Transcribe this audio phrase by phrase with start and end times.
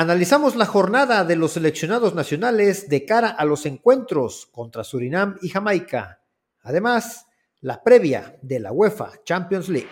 [0.00, 5.50] Analizamos la jornada de los seleccionados nacionales de cara a los encuentros contra Surinam y
[5.50, 6.22] Jamaica.
[6.62, 7.26] Además,
[7.60, 9.90] la previa de la UEFA Champions League.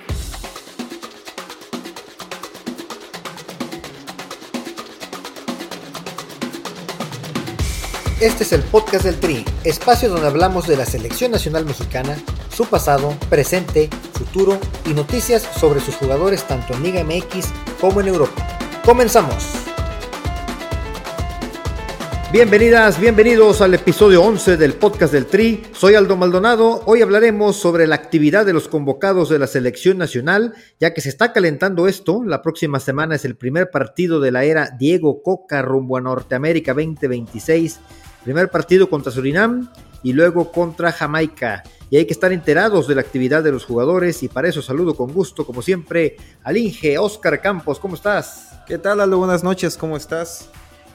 [8.19, 12.17] Este es el podcast del Tri, espacio donde hablamos de la selección nacional mexicana,
[12.49, 18.09] su pasado, presente, futuro y noticias sobre sus jugadores tanto en Liga MX como en
[18.09, 18.59] Europa.
[18.87, 19.58] Comenzamos.
[22.31, 25.63] Bienvenidas, bienvenidos al episodio 11 del podcast del Tri.
[25.73, 26.83] Soy Aldo Maldonado.
[26.85, 31.09] Hoy hablaremos sobre la actividad de los convocados de la selección nacional, ya que se
[31.09, 32.23] está calentando esto.
[32.27, 36.75] La próxima semana es el primer partido de la era Diego Coca rumbo a Norteamérica
[36.75, 37.81] 2026.
[38.25, 41.63] Primer partido contra Surinam y luego contra Jamaica.
[41.89, 44.95] Y hay que estar enterados de la actividad de los jugadores y para eso saludo
[44.95, 47.79] con gusto, como siempre, al Inge Oscar Campos.
[47.79, 48.51] ¿Cómo estás?
[48.67, 49.17] ¿Qué tal, Aldo?
[49.17, 50.51] Buenas noches, ¿cómo estás?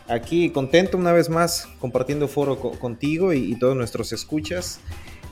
[0.08, 4.80] Aquí contento una vez más compartiendo foro contigo y, todos nuestros escuchas.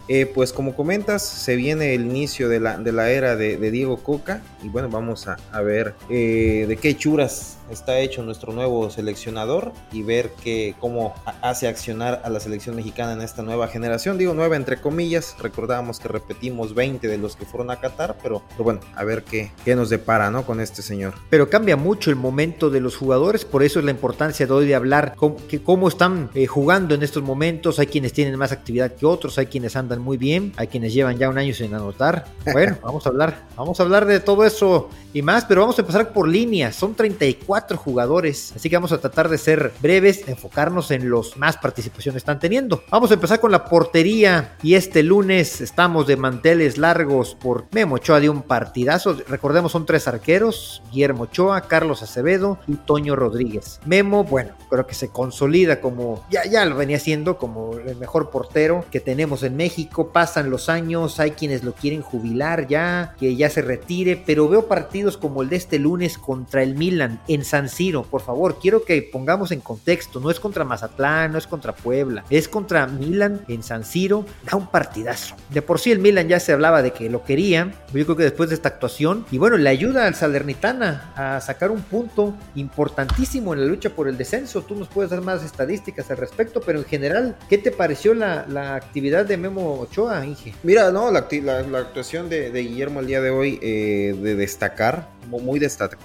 [0.07, 3.97] Eh, pues como comentas, se viene el inicio de la, de la era de, Diego
[3.97, 9.71] Coca y bueno, vamos a, ver eh, de qué churas está hecho nuestro nuevo seleccionador
[9.91, 14.17] y ver que, cómo hace accionar a la selección mexicana en esta nueva generación.
[14.17, 18.43] Digo nueva entre comillas, recordábamos que repetimos 20 de los que fueron a Qatar, pero,
[18.57, 20.45] bueno, a ver qué, qué nos depara ¿no?
[20.45, 21.13] con este señor.
[21.29, 24.67] Pero cambia mucho el momento de los jugadores, por eso es la importancia de hoy
[24.67, 27.79] de hablar cómo, que cómo están eh, jugando en estos momentos.
[27.79, 31.17] Hay quienes tienen más actividad que otros, hay quienes andan muy bien, hay quienes llevan
[31.17, 32.25] ya un año sin anotar.
[32.51, 35.81] Bueno, vamos a hablar, vamos a hablar de todo eso y más, pero vamos a
[35.81, 36.75] empezar por líneas.
[36.75, 41.57] Son 34 jugadores, así que vamos a tratar de ser breves, enfocarnos en los más
[41.57, 42.83] participaciones están teniendo.
[42.89, 47.95] Vamos a empezar con la portería y este lunes estamos de manteles largos por Memo
[47.95, 49.17] Ochoa de un partidazo.
[49.27, 53.79] Recordemos son tres arqueros, Guillermo Ochoa, Carlos Acevedo y Toño Rodríguez.
[53.85, 58.29] Memo, bueno, creo que se consolida como ya ya lo venía siendo como el mejor
[58.29, 60.11] portero que tenemos en México.
[60.11, 64.67] Pasan los años, hay quienes lo quieren jubilar ya, que ya se retire, pero veo
[64.67, 68.85] partidos como el de este lunes contra el Milan en San Siro, por favor, quiero
[68.85, 73.41] que pongamos en contexto, no es contra Mazatlán, no es contra Puebla, es contra Milan
[73.49, 75.35] en San Siro, da un partidazo.
[75.49, 78.23] De por sí el Milan ya se hablaba de que lo quería, yo creo que
[78.23, 83.53] después de esta actuación, y bueno, le ayuda al Salernitana a sacar un punto importantísimo
[83.53, 86.79] en la lucha por el descenso, tú nos puedes dar más estadísticas al respecto, pero
[86.79, 88.45] en general, ¿qué te pareció la,
[88.75, 90.53] actividad de Memo Ochoa, Inge?
[90.63, 95.59] Mira, no, la, actuación de, Guillermo el día de hoy, eh, de destacar, muy,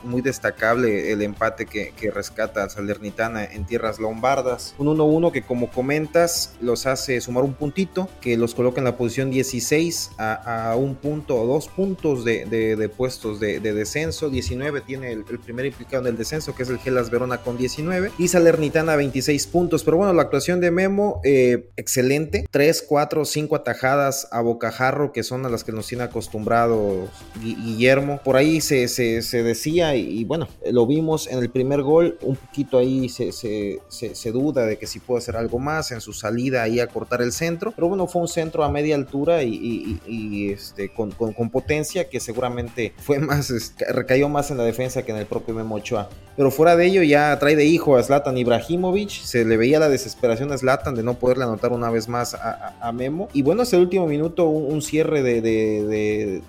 [0.05, 4.75] muy destacable el empate que, rescata Salernitana en tierras lombardas.
[4.79, 8.97] Un 1-1 que como comentas los hace sumar un puntito, que los coloca en la
[8.97, 14.31] posición 16 a, un punto o dos puntos de, puestos de, descenso.
[14.31, 18.13] 19 tiene el, primer implicado en el descenso, que es el Gelas Verona con 19.
[18.19, 19.85] Y Salernitana 26 puntos.
[19.85, 22.47] Pero bueno, la actuación de Memo, eh, excelente.
[22.51, 27.09] 3, 4, 5 atajadas a bocajarro, que son a las que nos tiene acostumbrado
[27.41, 28.21] Guillermo.
[28.25, 32.79] Por ahí se, se, decía, y bueno, lo vimos en el primer gol, un poquito
[32.79, 36.81] ahí se, se, duda de que si puede hacer algo más en su salida ahí
[36.81, 41.13] a cortar el centro, pero bueno, fue un centro a media altura y, este, con,
[41.13, 43.53] con, potencia que seguramente fue más,
[43.89, 46.09] recayó más en la defensa que en el propio Memo Ochoa.
[46.37, 49.89] Pero fuera de ello ya trae de hijo a Zlatan Ibrahimovic, se le veía la
[49.89, 53.29] desesperación a Zlatan de no poderle anotar una vez más a, Memo.
[53.33, 56.43] Y bueno, hasta el último minuto un, cierre de, de, de,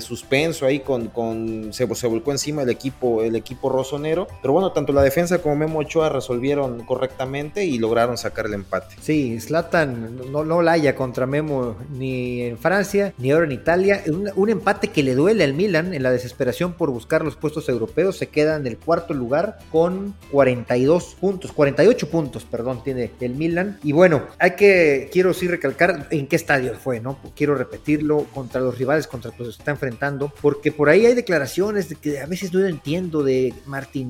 [0.00, 4.92] suspenso ahí con, con se, volcó encima el equipo, el equipo rosonero pero bueno, tanto
[4.92, 8.96] la defensa como Memo Ochoa resolvieron correctamente y lograron sacar el empate.
[9.00, 14.02] Sí, Slatan no, no la haya contra Memo ni en Francia ni ahora en Italia.
[14.06, 18.16] Un, empate que le duele al Milan en la desesperación por buscar los puestos europeos.
[18.16, 23.78] Se queda en el cuarto lugar con 42 puntos, 48 puntos, perdón, tiene el Milan.
[23.82, 27.18] Y bueno, hay que, quiero sí recalcar en qué estadio fue, ¿no?
[27.36, 31.96] Quiero repetirlo contra los rivales contra los está enfrentando, porque por ahí hay declaraciones de
[31.96, 34.08] que a veces no entiendo de Martín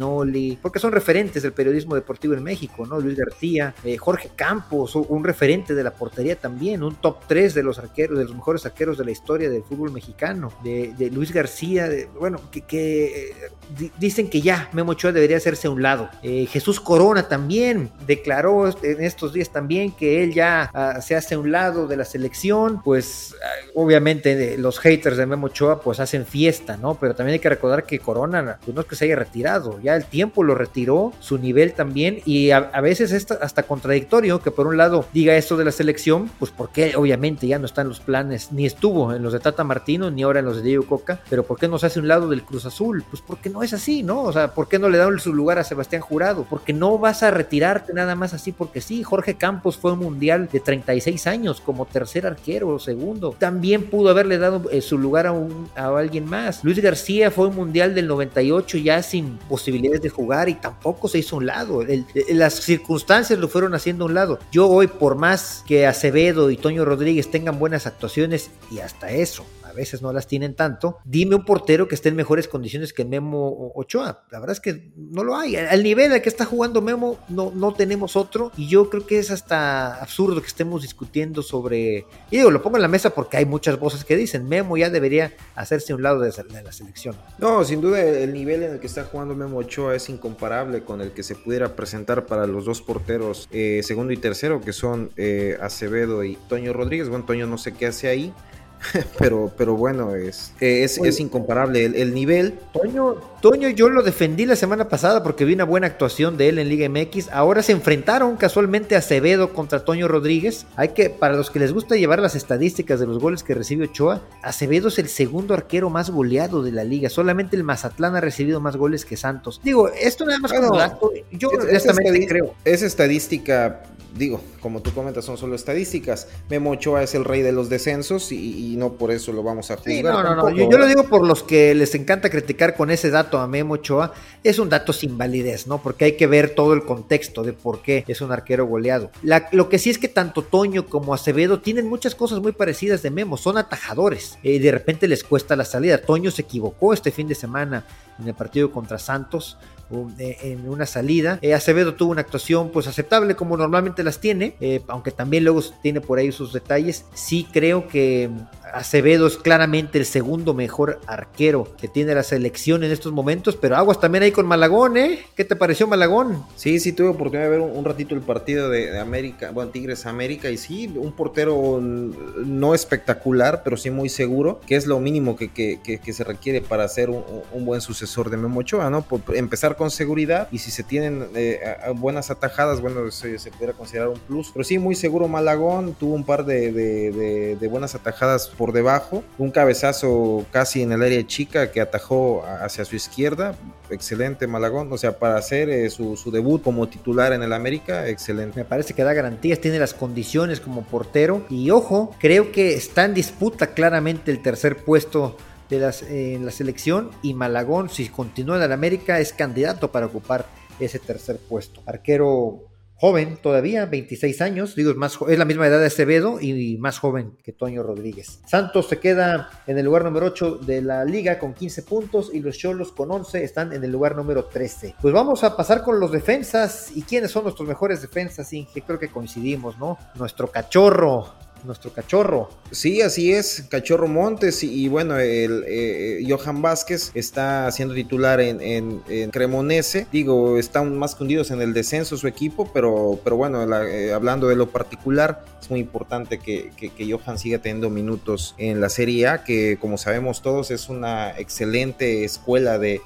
[0.61, 3.01] porque son referentes del periodismo deportivo en México, ¿no?
[3.01, 7.63] Luis García, eh, Jorge Campos, un referente de la portería también, un top 3 de
[7.63, 11.89] los arqueros, de los mejores arqueros de la historia del fútbol mexicano, de, Luis García,
[12.19, 16.11] bueno, que, eh, dicen que ya Memo Ochoa debería hacerse a un lado.
[16.23, 21.35] Eh, Jesús Corona también declaró en estos días también que él ya ah, se hace
[21.35, 25.81] a un lado de la selección, pues ah, obviamente los haters de Memo Memo Ochoa,
[25.81, 26.97] pues hacen fiesta, ¿no?
[26.97, 29.95] Pero también hay que recordar que Corona, pues no es que se haya retirado, ya
[29.95, 34.67] el tiempo lo retiró, su nivel también, y a, veces es hasta contradictorio que por
[34.67, 38.01] un lado diga esto de la selección, pues porque obviamente ya no está en los
[38.01, 41.21] planes, ni estuvo en los de Tata Martino, ni ahora en los de Diego Coca,
[41.31, 43.05] pero ¿por qué no se hace un lado del Cruz Azul?
[43.09, 44.23] Pues porque no es así, ¿no?
[44.23, 46.47] O sea, ¿por qué no le dan su lugar a Sebastián Jurado?
[46.49, 50.49] Porque no vas a retirarte nada más así, porque sí, Jorge Campos fue un mundial
[50.51, 53.35] de 36 años como tercer arquero o segundo.
[53.39, 56.65] También pudo haberle dado eh, su lugar a alguien más.
[56.65, 61.19] Luis García fue un mundial del 98 ya sin posibilidades de jugar y tampoco se
[61.19, 61.85] hizo un lado.
[62.31, 64.39] las circunstancias lo fueron haciendo a un lado.
[64.53, 69.45] Yo hoy, por más que Acevedo y Toño Rodríguez tengan buenas actuaciones y hasta eso,
[69.79, 73.73] veces no las tienen tanto, dime un portero que esté en mejores condiciones que Memo
[73.75, 74.25] Ochoa.
[74.31, 75.57] La verdad es que no lo hay.
[75.57, 78.53] Al nivel al que está jugando Memo, no, no tenemos otro.
[78.57, 82.07] Y yo creo que es hasta absurdo que estemos discutiendo sobre.
[82.31, 84.91] Y digo, lo pongo en la mesa porque hay muchas voces que dicen Memo ya
[84.91, 86.33] debería hacerse un lado de,
[86.63, 87.17] la selección.
[87.39, 91.01] No, sin duda el nivel en el que está jugando Memo Ochoa es incomparable con
[91.01, 95.11] el que se pudiera presentar para los dos porteros eh, segundo y tercero, que son
[95.17, 97.09] eh, Acevedo y Toño Rodríguez.
[97.09, 98.33] Bueno, Toño no sé qué hace ahí.
[99.19, 102.59] pero, pero bueno, es, es, es incomparable el, nivel.
[102.73, 106.59] Toño, Toño, yo lo defendí la semana pasada porque vi una buena actuación de él
[106.59, 107.31] en Liga MX.
[107.31, 110.67] Ahora se enfrentaron casualmente a Acevedo contra Toño Rodríguez.
[110.77, 113.87] Hay que, para los que les gusta llevar las estadísticas de los goles que recibe
[113.87, 117.11] Ochoa, Acevedo es el segundo arquero más goleado de la liga.
[117.11, 119.61] Solamente el Mazatlán ha recibido más goles que Santos.
[119.63, 121.13] Digo, esto nada más como dato.
[121.33, 122.55] Yo honestamente creo.
[122.65, 123.83] Esa estadística
[124.19, 126.29] digo, como tú comentas, son solo estadísticas.
[126.51, 129.77] Memo Ochoa es el rey de los descensos y, no por eso lo vamos a
[129.77, 130.05] juzgar.
[130.05, 130.51] no, no, no.
[130.51, 134.13] Yo, lo digo por los que les encanta criticar con ese dato a Memo Ochoa.
[134.45, 135.81] Es un dato sin validez, ¿no?
[135.81, 139.11] Porque hay que ver todo el contexto de por qué es un arquero goleado.
[139.53, 143.11] lo que sí es que tanto Toño como Acevedo tienen muchas cosas muy parecidas de
[143.11, 143.37] Memo.
[143.37, 144.39] Son atajadores.
[144.43, 145.99] y de repente les cuesta la salida.
[145.99, 147.85] Toño se equivocó este fin de semana
[148.19, 149.57] en el partido contra Santos
[149.91, 151.39] en una salida.
[151.43, 155.63] Eh, Acevedo tuvo una actuación pues aceptable como normalmente las tiene, eh, aunque también luego
[155.83, 157.05] tiene por ahí sus detalles.
[157.15, 158.31] Sí creo que
[158.73, 163.77] Acevedo es claramente el segundo mejor arquero que tiene la selección en estos momentos, pero
[163.77, 165.21] aguas también ahí con Malagón, ¿eh?
[165.37, 166.45] ¿Qué te pareció Malagón?
[166.57, 170.51] Sí, sí, tuve oportunidad de ver un, ratito el partido de, América, bueno, Tigres América,
[170.51, 175.49] y sí, un portero no espectacular, pero sí muy seguro, que es lo mínimo que,
[175.49, 179.03] que, se requiere para ser un, buen sucesor de Memo Ochoa, ¿no?
[179.03, 181.61] Por empezar con seguridad, y si se tienen eh,
[181.97, 186.15] buenas atajadas, bueno, se, se pudiera considerar un plus, pero sí, muy seguro Malagón, tuvo
[186.15, 191.71] un par de, de buenas atajadas por debajo, un cabezazo casi en el área chica
[191.71, 193.55] que atajó hacia su izquierda,
[193.89, 198.59] excelente Malagón, o sea, para hacer eh, su, debut como titular en el América, excelente.
[198.59, 203.05] Me parece que da garantías, tiene las condiciones como portero y ojo, creo que está
[203.05, 205.37] en disputa claramente el tercer puesto
[205.71, 210.07] de las, en la selección y Malagón, si continúa en el América, es candidato para
[210.07, 210.47] ocupar
[210.81, 211.81] ese tercer puesto.
[211.87, 212.69] Arquero
[212.99, 216.99] joven todavía, 26 años, digo, es, más, es la misma edad de Acevedo y más
[216.99, 218.41] joven que Toño Rodríguez.
[218.47, 222.41] Santos se queda en el lugar número 8 de la liga con 15 puntos y
[222.41, 224.97] los Cholos con 11 están en el lugar número 13.
[225.01, 228.99] Pues vamos a pasar con los defensas y quiénes son nuestros mejores defensas, Inge, creo
[228.99, 229.97] que coincidimos, ¿no?
[230.17, 232.51] Nuestro cachorro, nuestro cachorro.
[232.71, 239.01] Sí, así es, Cachorro Montes y, bueno, el eh, Johan Vázquez está siendo titular en,
[239.31, 240.07] Cremonese.
[240.13, 244.57] Digo, están más hundidos en el descenso su equipo, pero, pero bueno, eh, hablando de
[244.57, 246.71] lo particular, es muy importante que,
[247.09, 252.25] Johan siga teniendo minutos en la Serie A, que como sabemos todos es una excelente
[252.25, 253.01] escuela de,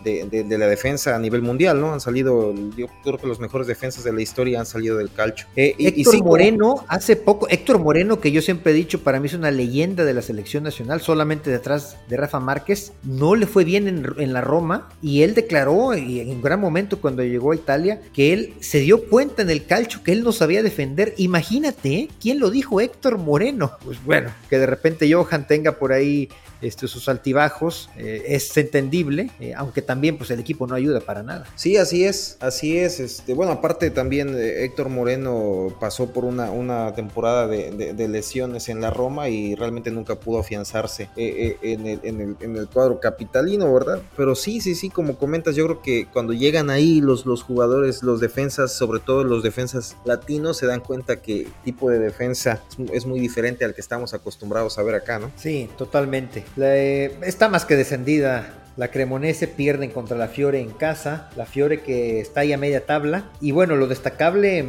[0.49, 1.93] la defensa a nivel mundial, ¿no?
[1.93, 5.47] Han salido, yo creo que los mejores defensas de la historia han salido del calcho.
[5.57, 9.35] Eh, Héctor Moreno, hace poco, Héctor Moreno, que yo siempre he dicho, para mí es
[9.35, 13.89] una leyenda de la selección nacional, solamente detrás de Rafa Márquez, no le fue bien
[13.89, 18.33] en, la Roma y él declaró en un gran momento cuando llegó a Italia que
[18.33, 21.15] él se dio cuenta en el calcho que él no sabía defender.
[21.17, 22.09] Imagínate, ¿eh?
[22.21, 22.81] ¿quién lo dijo?
[22.81, 23.73] Héctor Moreno.
[23.85, 26.29] Pues bueno, que de repente Johan tenga por ahí
[26.63, 31.23] este, sus altibajos, eh, es entendible, eh, aunque también pues el equipo no ayuda para
[31.23, 31.45] nada.
[31.57, 33.01] Sí, así es, así es.
[33.01, 37.73] Este, bueno, aparte también eh, Héctor Moreno pasó por una, una temporada de,
[38.13, 43.73] lesiones en la Roma y realmente nunca pudo afianzarse en el, en, el, cuadro capitalino,
[43.73, 44.03] ¿verdad?
[44.17, 48.03] Pero sí, sí, sí, como comentas, yo creo que cuando llegan ahí los, los jugadores,
[48.03, 52.63] los defensas, sobre todo los defensas latinos, se dan cuenta que el tipo de defensa
[52.93, 55.31] es muy diferente al que estamos acostumbrados a ver acá, ¿no?
[55.37, 61.45] Sí, totalmente está más que descendida La Cremonese pierden contra la Fiore en casa, la
[61.45, 63.25] Fiore que está ahí a media tabla.
[63.41, 64.65] Y bueno, lo destacable,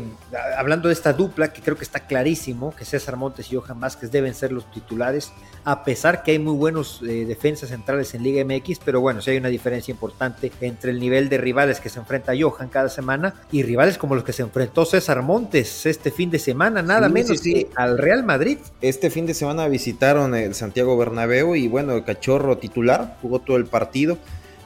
[0.58, 4.12] hablando de esta dupla, que creo que está clarísimo, que César Montes y Johan Vázquez
[4.12, 5.32] deben ser los titulares,
[5.64, 9.32] a pesar que hay muy buenos eh, defensas centrales en Liga MX, pero bueno, sí
[9.32, 13.36] hay una diferencia importante entre el nivel de rivales que se enfrenta Johan cada semana
[13.54, 17.40] y rivales como los que se enfrentó César Montes este fin de semana, nada menos
[17.40, 18.58] que al Real Madrid.
[18.82, 23.56] Este fin de semana visitaron el Santiago Bernabéu y bueno, el cachorro titular jugó todo
[23.56, 24.18] el partido partido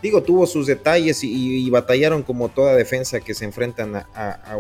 [0.02, 4.58] digo, tuvo sus detalles y, batallaron como toda defensa que se enfrentan a,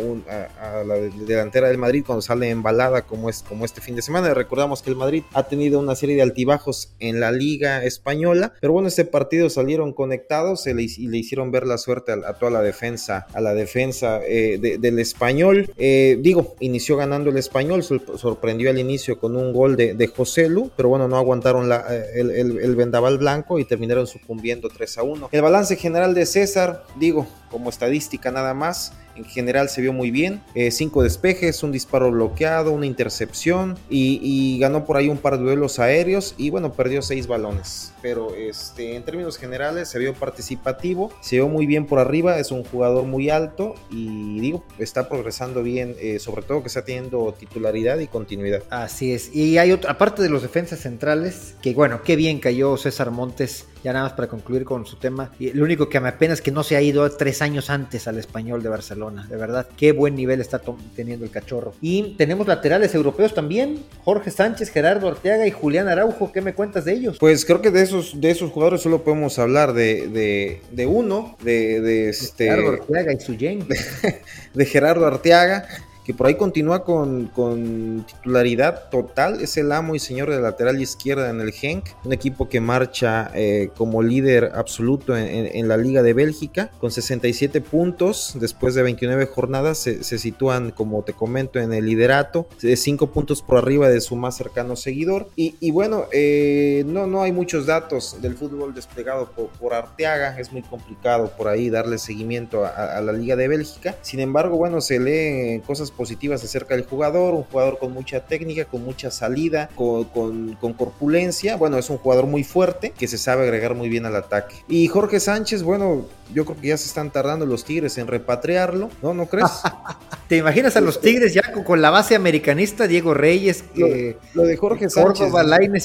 [0.85, 4.33] la delantera del Madrid cuando sale embalada como, es, como este fin de semana.
[4.33, 8.73] Recordamos que el Madrid ha tenido una serie de altibajos en la liga española, pero
[8.73, 10.73] bueno, este partido salieron conectados y
[11.07, 15.71] le hicieron ver la suerte a, toda la defensa, a la defensa eh, del español.
[15.77, 20.49] Eh, digo, inició ganando el español, sorprendió al inicio con un gol de, de José
[20.49, 24.69] Lu, pero bueno, no aguantaron la, eh, el, el, el vendaval blanco y terminaron sucumbiendo
[24.69, 25.26] 3 a 1.
[25.31, 30.11] El balance general de César, digo, como estadística nada más, en general se vio muy
[30.11, 30.41] bien.
[30.55, 35.43] Eh, cinco despejes, un disparo bloqueado, una intercepción y, ganó por ahí un par de
[35.43, 37.93] duelos aéreos y bueno, perdió seis balones.
[38.01, 42.51] Pero este, en términos generales se vio participativo, se vio muy bien por arriba, es
[42.51, 47.33] un jugador muy alto y digo, está progresando bien, eh, sobre todo que está teniendo
[47.37, 48.63] titularidad y continuidad.
[48.69, 49.35] Así es.
[49.35, 53.65] Y hay otra, aparte de los defensas centrales, que bueno, qué bien cayó César Montes,
[53.83, 55.31] ya nada más para concluir con su tema.
[55.39, 58.07] Y lo único que me apena es que no se ha ido tres años antes
[58.07, 60.61] al español de Barcelona de verdad, qué buen nivel está
[60.95, 61.73] teniendo el cachorro.
[61.81, 66.31] Y tenemos laterales europeos también, Jorge Sánchez, Gerardo Arteaga y Julián Araujo.
[66.31, 67.17] ¿Qué me cuentas de ellos?
[67.19, 71.81] Pues creo que de esos, de esos jugadores solo podemos hablar de, de, uno, de,
[71.81, 72.45] de este...
[72.45, 73.37] Gerardo Arteaga y su
[74.53, 75.67] de Gerardo Arteaga
[76.07, 81.29] que por ahí continúa con, titularidad total, es el amo y señor de lateral izquierda
[81.29, 86.13] en el Genk, un equipo que marcha eh, como líder absoluto en, la Liga de
[86.13, 91.85] Bélgica, con 67 puntos, después de 29 jornadas se, sitúan, como te comento, en el
[91.85, 97.05] liderato, de 5 puntos por arriba de su más cercano seguidor, y, bueno, eh, no,
[97.05, 101.97] no hay muchos datos del fútbol desplegado por, Arteaga, es muy complicado por ahí darle
[101.97, 106.85] seguimiento a, la Liga de Bélgica, sin embargo, bueno, se lee cosas positivas acerca del
[106.85, 111.97] jugador, un jugador con mucha técnica, con mucha salida, con, con, corpulencia, bueno, es un
[111.97, 114.55] jugador muy fuerte que se sabe agregar muy bien al ataque.
[114.69, 118.89] Y Jorge Sánchez, bueno, yo creo que ya se están tardando los Tigres en repatriarlo,
[119.01, 119.13] ¿no?
[119.13, 119.49] ¿No crees?
[120.27, 124.89] ¿Te imaginas a los Tigres ya con, la base americanista, Diego Reyes, lo, de Jorge
[124.89, 125.27] Sánchez.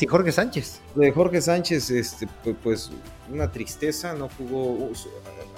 [0.02, 0.80] y Jorge Sánchez.
[0.94, 2.28] Lo de Jorge Sánchez, este,
[2.62, 2.90] pues
[3.32, 4.90] una tristeza, no jugó,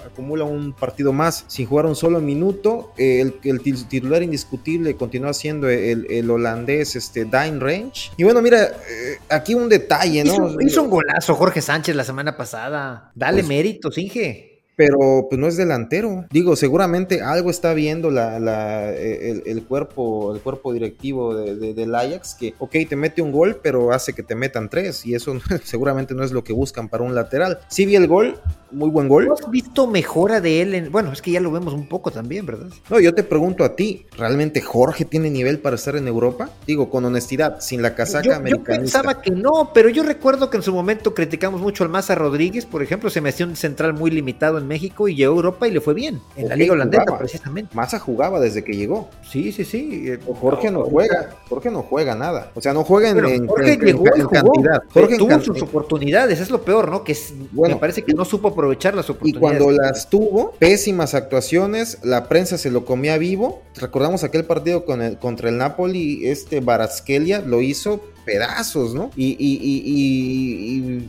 [0.05, 2.93] acumula un partido más sin jugar un solo minuto.
[2.97, 8.11] el, el, titular indiscutible continúa siendo el, holandés este, Dine Range.
[8.17, 10.59] Y bueno, mira, eh, aquí un detalle, ¿no?
[10.61, 13.11] Hizo, un golazo Jorge Sánchez la semana pasada.
[13.15, 16.25] Dale pues, méritos, Inge pero pues no es delantero.
[16.29, 22.53] Digo, seguramente algo está viendo la, el, cuerpo, el cuerpo directivo de, del Ajax que,
[22.59, 26.23] ok, te mete un gol, pero hace que te metan tres y eso seguramente no
[26.23, 27.59] es lo que buscan para un lateral.
[27.67, 28.39] Sí vi el gol,
[28.71, 29.29] muy buen gol.
[29.31, 30.89] ¿Has visto mejora de él?
[30.89, 32.67] bueno, es que ya lo vemos un poco también, ¿verdad?
[32.89, 36.49] No, yo te pregunto a ti, ¿realmente Jorge tiene nivel para estar en Europa?
[36.67, 38.99] Digo, con honestidad, sin la casaca americanista.
[38.99, 42.15] Yo pensaba que no, pero yo recuerdo que en su momento criticamos mucho al Maza
[42.15, 45.35] Rodríguez, por ejemplo, se me hacía un central muy limitado en México y llegó a
[45.37, 47.75] Europa y le fue bien, en la Liga Holandesa precisamente.
[47.75, 49.09] Massa jugaba desde que llegó.
[49.23, 50.11] Sí, sí, sí.
[50.39, 52.51] Jorge no, juega, Jorge no juega nada.
[52.55, 54.83] O sea, no juega en, Jorge llegó en, cantidad.
[54.93, 57.03] Jorge tuvo sus oportunidades, es lo peor, ¿no?
[57.03, 57.15] Que
[57.53, 59.37] me parece que no supo aprovechar las oportunidades.
[59.37, 63.61] Y cuando las tuvo, pésimas actuaciones, la prensa se lo comía vivo.
[63.75, 69.11] Recordamos aquel partido con el, contra el Napoli, este Baraskelia lo hizo pedazos, ¿no?
[69.15, 69.35] Y,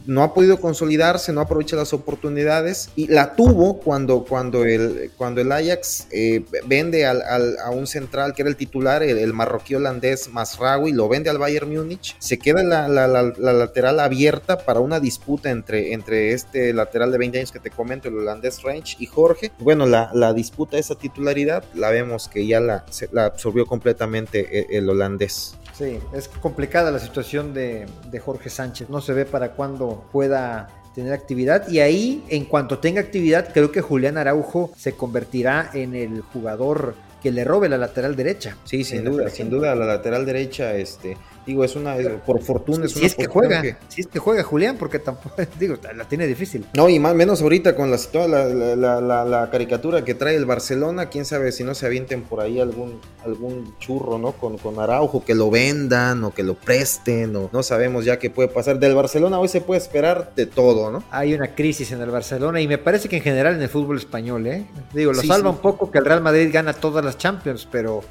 [0.07, 5.41] no ha podido consolidarse, no aprovecha las oportunidades y la tuvo cuando, cuando, el, cuando
[5.41, 10.29] el Ajax eh, vende al, a un central que era el titular, el, marroquí holandés
[10.29, 15.93] Masraoui, lo vende al Bayern Múnich, se queda la, lateral abierta para una disputa entre,
[15.93, 19.51] entre este lateral de 20 años que te comento, el holandés Range y Jorge.
[19.59, 22.85] Bueno, la, disputa de esa titularidad la vemos que ya la,
[23.17, 25.57] absorbió completamente el, el holandés.
[25.77, 27.06] Sí, es complicada la situación
[27.55, 27.87] de,
[28.25, 28.89] Jorge Sánchez.
[28.89, 33.71] No se ve para cuándo pueda tener actividad y ahí en cuanto tenga actividad creo
[33.71, 38.57] que Julián Araujo se convertirá en el jugador que le robe la lateral derecha.
[38.65, 42.93] Sí, sin duda, sin duda la lateral derecha, este, Digo, es una, por fortuna es
[42.93, 46.27] si una es que juega, si es que juega Julián, porque tampoco, digo, la tiene
[46.27, 46.67] difícil.
[46.75, 51.07] No, y más menos ahorita con la, toda la, la, caricatura que trae el Barcelona,
[51.07, 54.33] quién sabe si no se avienten por ahí algún, algún churro, ¿no?
[54.33, 58.29] Con, con Araujo, que lo vendan o que lo presten, o no sabemos ya qué
[58.29, 58.81] puede pasar.
[58.81, 61.05] Del Barcelona hoy se puede esperar de todo, ¿no?
[61.13, 63.99] Hay una crisis en el Barcelona y me parece que en general en el fútbol
[63.99, 64.67] español, ¿eh?
[64.93, 68.03] Digo, lo salva un poco que el Real Madrid gana todas las Champions, pero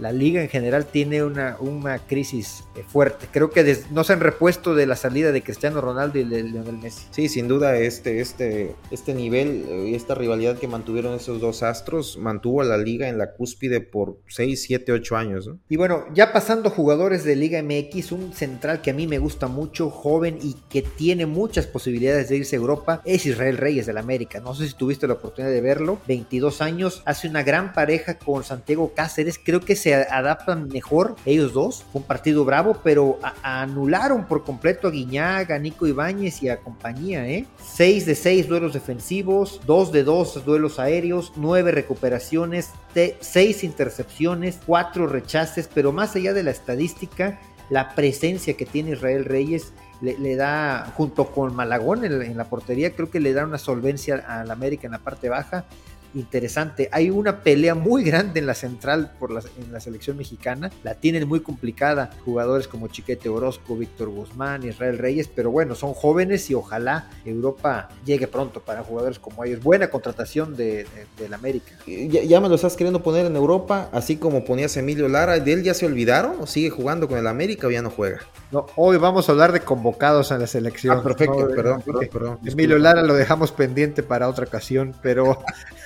[0.00, 3.26] la liga en general tiene una, una crisis eh, fuerte.
[3.30, 6.78] Creo que no se han repuesto de la salida de Cristiano Ronaldo y de Lionel
[6.78, 7.06] Messi.
[7.10, 12.16] Sí, sin duda este, este, este nivel y esta rivalidad que mantuvieron esos dos astros
[12.18, 15.50] mantuvo a la liga en la cúspide por 6, 7, 8 años.
[15.68, 19.46] Y bueno, ya pasando jugadores de Liga MX, un central que a mí me gusta
[19.46, 23.98] mucho, joven y que tiene muchas posibilidades de irse a Europa, es Israel Reyes del
[23.98, 24.40] América.
[24.40, 28.44] No sé si tuviste la oportunidad de verlo, 22 años, hace una gran pareja con
[28.44, 31.84] Santiago Cáceres, creo que se adaptan mejor ellos dos.
[31.92, 37.28] Fue un partido bravo, pero anularon por completo a Guiñaga, Nico Ibáñez y a compañía.
[37.28, 37.46] ¿eh?
[37.62, 42.70] 6 de 6 duelos defensivos, 2 de 2 duelos aéreos, 9 recuperaciones,
[43.20, 49.24] 6 intercepciones, 4 rechaces, pero más allá de la estadística, la presencia que tiene Israel
[49.24, 53.58] Reyes le, da, junto con Malagón en, en, la portería, creo que le da una
[53.58, 55.66] solvencia al América en la parte baja
[56.14, 56.88] interesante.
[56.92, 60.70] Hay una pelea muy grande en la central por la, en la selección mexicana.
[60.82, 65.94] La tienen muy complicada jugadores como Chiquete Orozco, Víctor Guzmán, Israel Reyes, pero bueno, son
[65.94, 69.62] jóvenes y ojalá Europa llegue pronto para jugadores como ellos.
[69.62, 70.86] Buena contratación de,
[71.18, 71.72] del América.
[71.86, 75.38] Ya, ya, me lo estás queriendo poner en Europa, así como ponías Emilio Lara.
[75.38, 78.20] ¿De él ya se olvidaron o sigue jugando con el América o ya no juega?
[78.50, 80.98] No, hoy vamos a hablar de convocados a la selección.
[80.98, 82.38] Ah, perfecto, perdón, perdón, perdón.
[82.44, 85.38] Emilio Lara lo dejamos pendiente para otra ocasión, pero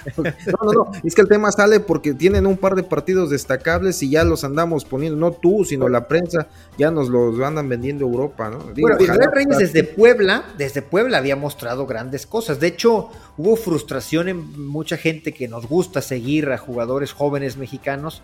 [0.16, 0.32] no,
[0.64, 4.10] no, no, es que el tema sale porque tienen un par de partidos destacables y
[4.10, 8.50] ya los andamos poniendo, no tú, sino la prensa, ya nos los andan vendiendo Europa,
[8.50, 8.58] ¿no?
[8.76, 12.60] bueno, Israel Reyes desde Puebla, desde Puebla había mostrado grandes cosas.
[12.60, 18.22] De hecho, hubo frustración en mucha gente que nos gusta seguir a jugadores jóvenes mexicanos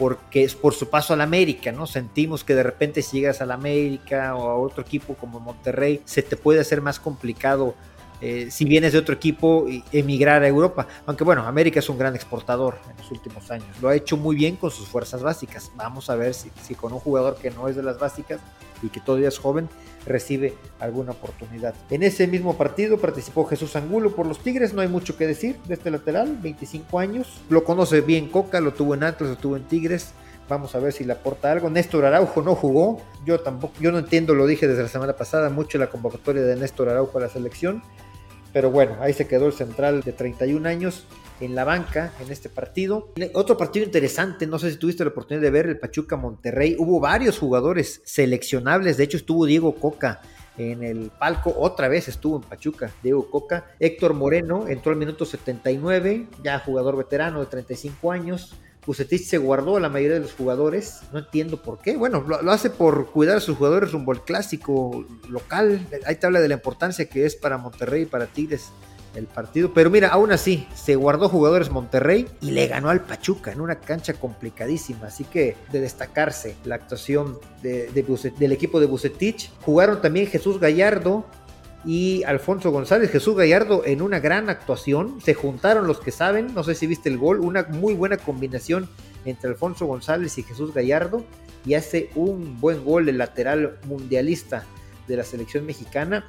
[0.00, 1.86] porque es por su paso al América, ¿no?
[1.86, 6.22] Sentimos que de repente si llegas al América o a otro equipo como Monterrey, se
[6.22, 7.74] te puede hacer más complicado
[8.20, 10.86] eh, si vienes de otro equipo, emigrar a Europa.
[11.06, 13.68] Aunque bueno, América es un gran exportador en los últimos años.
[13.80, 15.72] Lo ha hecho muy bien con sus fuerzas básicas.
[15.76, 18.40] Vamos a ver si, con un jugador que no es de las básicas
[18.82, 19.68] y que todavía es joven
[20.06, 21.74] recibe alguna oportunidad.
[21.90, 25.56] En ese mismo partido participó Jesús Angulo por los Tigres, no hay mucho que decir
[25.66, 27.42] de este lateral, 25 años.
[27.50, 30.12] Lo conoce bien Coca, lo tuvo en Atlas, lo tuvo en Tigres.
[30.48, 31.70] Vamos a ver si le aporta algo.
[31.70, 33.00] Néstor Araujo no jugó.
[33.24, 36.56] Yo tampoco, yo no entiendo, lo dije desde la semana pasada, mucho la convocatoria de
[36.56, 37.84] Néstor Araujo a la selección.
[38.52, 41.04] Pero bueno, ahí se quedó el central de 31 años
[41.40, 43.12] en la banca en este partido.
[43.34, 46.76] Otro partido interesante, no sé si tuviste la oportunidad de ver el Pachuca Monterrey.
[46.78, 50.20] Hubo varios jugadores seleccionables, de hecho estuvo Diego Coca
[50.58, 53.66] en el palco, otra vez estuvo en Pachuca, Diego Coca.
[53.78, 58.54] Héctor Moreno entró al minuto 79, ya jugador veterano de 35 años.
[58.86, 61.00] Bucetich se guardó a la mayoría de los jugadores.
[61.12, 61.96] No entiendo por qué.
[61.96, 65.86] Bueno, lo, hace por cuidar a sus jugadores rumbo al clásico local.
[66.06, 68.70] Ahí te habla de la importancia que es para Monterrey y para Tigres
[69.14, 69.72] el partido.
[69.74, 73.80] Pero mira, aún así, se guardó jugadores Monterrey y le ganó al Pachuca en una
[73.80, 75.06] cancha complicadísima.
[75.06, 79.50] Así que de destacarse la actuación del equipo de Bucetich.
[79.62, 81.26] Jugaron también Jesús Gallardo,
[81.84, 85.20] y Alfonso González, Jesús Gallardo en una gran actuación.
[85.22, 88.88] Se juntaron los que saben, no sé si viste el gol, una muy buena combinación
[89.24, 91.24] entre Alfonso González y Jesús Gallardo.
[91.64, 94.64] Y hace un buen gol el lateral mundialista
[95.08, 96.28] de la selección mexicana.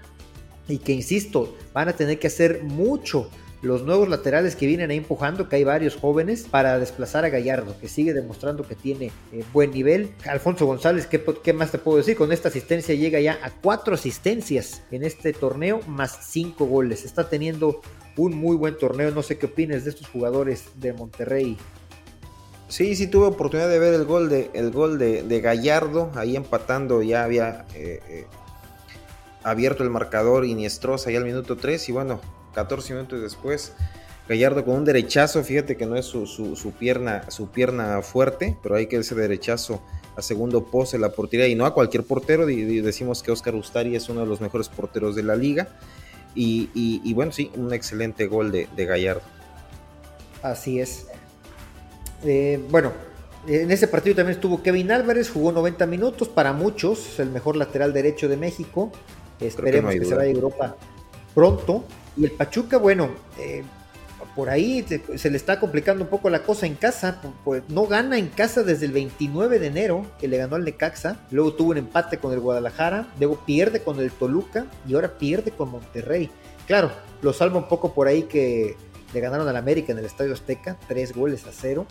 [0.67, 3.29] Y que insisto, van a tener que hacer mucho
[3.62, 7.76] los nuevos laterales que vienen ahí empujando, que hay varios jóvenes, para desplazar a Gallardo,
[7.80, 10.12] que sigue demostrando que tiene eh, buen nivel.
[10.26, 12.15] Alfonso González, ¿qué, ¿qué, más te puedo decir?
[12.15, 17.06] Con esta asistencia llega ya a cuatro asistencias en este torneo, más cinco goles.
[17.06, 17.82] Está teniendo
[18.17, 19.12] un muy buen torneo.
[19.12, 21.58] No sé qué opinas de estos jugadores de Monterrey.
[22.67, 27.02] Sí, sí tuve oportunidad de ver el gol de, el gol de, Gallardo, ahí empatando,
[27.02, 28.28] ya había eh, eh,
[29.43, 32.21] abierto el marcador Iniestrosa ahí al minuto 3 y bueno,
[32.53, 33.73] 14 minutos después,
[34.27, 38.87] Gallardo con un derechazo, fíjate que no es su, pierna, su pierna fuerte, pero hay
[38.87, 39.81] que ese derechazo
[40.15, 43.95] a segundo pose la portería y no a cualquier portero, y, decimos que Oscar Ustari
[43.95, 45.67] es uno de los mejores porteros de la liga,
[46.33, 49.21] y, bueno, sí, un excelente gol de, Gallardo.
[50.41, 51.07] Así es.
[52.23, 52.93] Eh, bueno,
[53.47, 57.91] en ese partido también estuvo Kevin Álvarez, jugó 90 minutos, para muchos, el mejor lateral
[57.91, 58.91] derecho de México.
[59.41, 60.77] Esperemos que, se vaya a Europa
[61.33, 61.83] pronto.
[62.17, 63.63] Y el Pachuca, bueno, eh,
[64.35, 68.17] por ahí se le está complicando un poco la cosa en casa, pues no gana
[68.17, 71.77] en casa desde el 29 de enero, que le ganó al Necaxa, luego tuvo un
[71.77, 76.29] empate con el Guadalajara, luego pierde con el Toluca y ahora pierde con Monterrey.
[76.65, 76.91] Claro,
[77.21, 78.75] lo salva un poco por ahí que
[79.13, 81.85] le ganaron al América en el Estadio Azteca, tres goles a cero.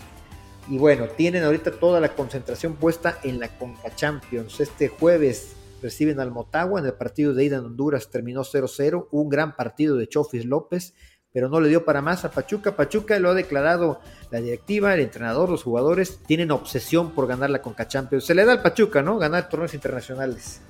[0.68, 4.60] Y bueno, tienen ahorita toda la concentración puesta en la Conca Champions.
[4.60, 9.28] Este jueves reciben al Motagua en el partido de ida en Honduras, terminó 0-0, un
[9.28, 10.94] gran partido de Chofis López,
[11.32, 12.76] pero no le dio para más a Pachuca.
[12.76, 17.62] Pachuca lo ha declarado la directiva, el entrenador, los jugadores tienen obsesión por ganar la
[17.62, 18.24] Conca Champions.
[18.24, 19.18] Se le da al Pachuca, ¿no?
[19.18, 20.60] Ganar torneos internacionales.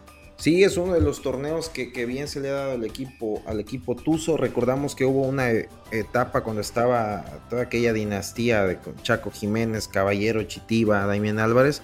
[0.40, 3.60] Sí, es uno de los torneos que, bien se le ha dado al equipo, al
[3.60, 4.38] equipo Tuzo.
[4.38, 5.50] Recordamos que hubo una
[5.90, 11.82] etapa cuando estaba toda aquella dinastía de Chaco Jiménez, Caballero, Chitiba, Damián Álvarez,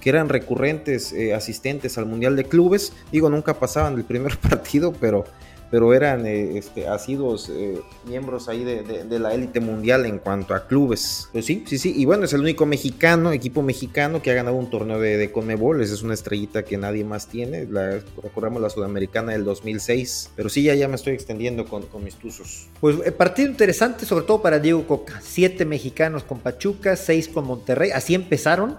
[0.00, 2.92] que eran recurrentes eh, asistentes al Mundial de Clubes.
[3.12, 5.24] Digo, nunca pasaban el primer partido, pero
[5.70, 10.66] pero eran eh, este, asiduos eh, miembros ahí de, la élite mundial en cuanto a
[10.66, 11.28] clubes.
[11.32, 11.92] Pues sí, sí, sí.
[11.96, 15.30] Y bueno, es el único mexicano, equipo mexicano que ha ganado un torneo de, de
[15.30, 15.82] Conmebol.
[15.82, 17.66] Es una estrellita que nadie más tiene.
[17.66, 20.30] La, recordamos la sudamericana del 2006.
[20.36, 22.68] Pero sí, ya, ya me estoy extendiendo con, mis tuzos.
[22.80, 25.20] Pues partido interesante, sobre todo para Diego Coca.
[25.22, 27.90] Siete mexicanos con Pachuca, seis con Monterrey.
[27.90, 28.76] Así empezaron.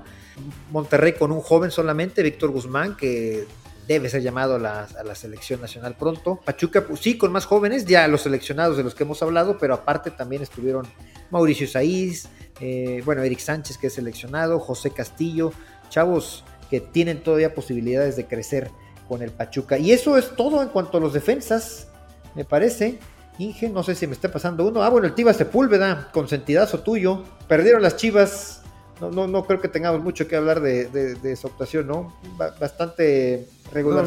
[0.71, 3.47] Monterrey con un joven solamente, Víctor Guzmán, que
[3.87, 6.39] debe ser llamado a la, selección nacional pronto.
[6.45, 9.73] Pachuca, pues sí, con más jóvenes, ya los seleccionados de los que hemos hablado, pero
[9.73, 10.85] aparte también estuvieron
[11.31, 12.27] Mauricio Saiz,
[12.59, 15.51] eh, bueno, Eric Sánchez que es seleccionado, José Castillo,
[15.89, 18.69] chavos que tienen todavía posibilidades de crecer
[19.07, 19.79] con el Pachuca.
[19.79, 21.87] Y eso es todo en cuanto a los defensas,
[22.35, 22.99] me parece.
[23.39, 24.83] Inge, no sé si me está pasando uno.
[24.83, 27.23] Ah, bueno, el Tiva Sepúlveda, consentidazo tuyo.
[27.47, 28.61] Perdieron las chivas.
[28.99, 32.13] No, no, no creo que tengamos mucho que hablar de, de su actuación, ¿no?
[32.37, 34.05] Bastante regular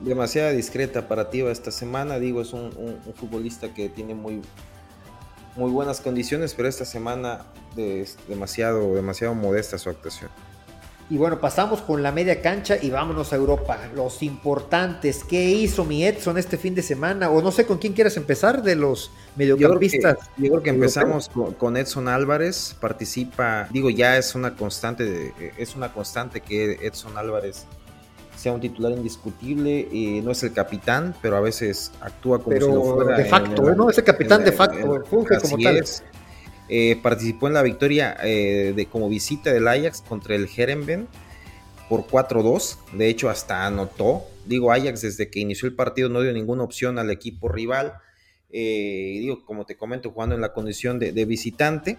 [0.00, 2.18] Demasiada discreta para Tiva esta semana.
[2.18, 2.70] Digo, es un,
[3.16, 4.42] futbolista que tiene muy,
[5.56, 10.30] muy buenas condiciones, pero esta semana es demasiado, demasiado modesta su actuación.
[11.10, 13.76] Y bueno, pasamos con la media cancha y vámonos a Europa.
[13.96, 15.24] Los importantes.
[15.24, 17.30] ¿Qué hizo mi Edson este fin de semana?
[17.30, 20.18] O no sé con quién quieras empezar de los mediocampistas.
[20.36, 22.76] Yo creo que, empezamos con, Edson Álvarez.
[22.80, 27.66] Participa, digo, ya es una constante, es una constante que Edson Álvarez
[28.36, 32.62] sea un titular indiscutible, eh, no es el capitán, pero a veces actúa como si
[32.62, 33.16] lo fuera.
[33.16, 33.90] De facto, ¿no?
[33.90, 35.84] Es el capitán de facto, funge como tal.
[36.72, 41.08] Eh, participó en la victoria eh, de, como visita del Ajax contra el Herenben
[41.88, 42.76] por 4-2.
[42.92, 44.24] De hecho, hasta anotó.
[44.46, 47.94] Digo, Ajax desde que inició el partido no dio ninguna opción al equipo rival.
[48.48, 51.98] digo, como te comento, jugando en la condición de, de visitante.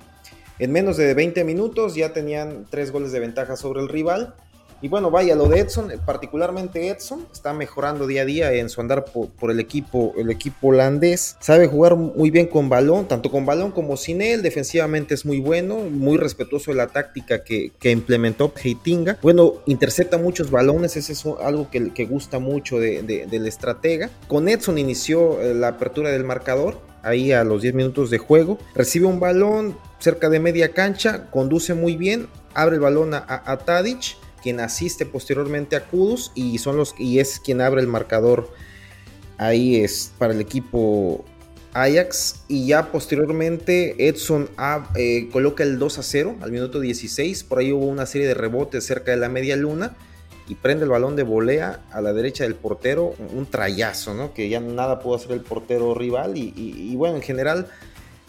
[0.58, 4.36] En menos de 20 minutos ya tenían tres goles de ventaja sobre el rival.
[4.84, 8.82] Y bueno, vaya, lo de Edson, particularmente Edson, está mejorando día a día en su
[8.82, 11.38] andar por, el equipo, el equipo holandés.
[11.40, 14.42] Sabe jugar muy bien con balón, tanto con balón como sin él.
[14.42, 19.20] Defensivamente es muy bueno, muy respetuoso de la táctica que, implementó Heitinga.
[19.22, 24.10] Bueno, intercepta muchos balones, ese es algo que, que gusta mucho del estratega.
[24.28, 28.58] Con Edson inició eh, la apertura del marcador, ahí a los 10 minutos de juego.
[28.74, 33.58] Recibe un balón cerca de media cancha, conduce muy bien, abre el balón a, a
[33.58, 38.50] Tadic quien asiste posteriormente a Kudus y son los y es quien abre el marcador
[39.38, 41.26] ahí es para el equipo
[41.74, 42.44] Ajax.
[42.48, 44.50] Y ya posteriormente Edson
[44.96, 48.34] eh, coloca el 2 a 0 al minuto 16 por ahí hubo una serie de
[48.34, 49.96] rebotes cerca de la media luna
[50.48, 53.16] y prende el balón de volea a la derecha del portero.
[53.34, 54.34] Un trayazo ¿no?
[54.34, 57.68] que ya nada pudo hacer el portero rival y, bueno en general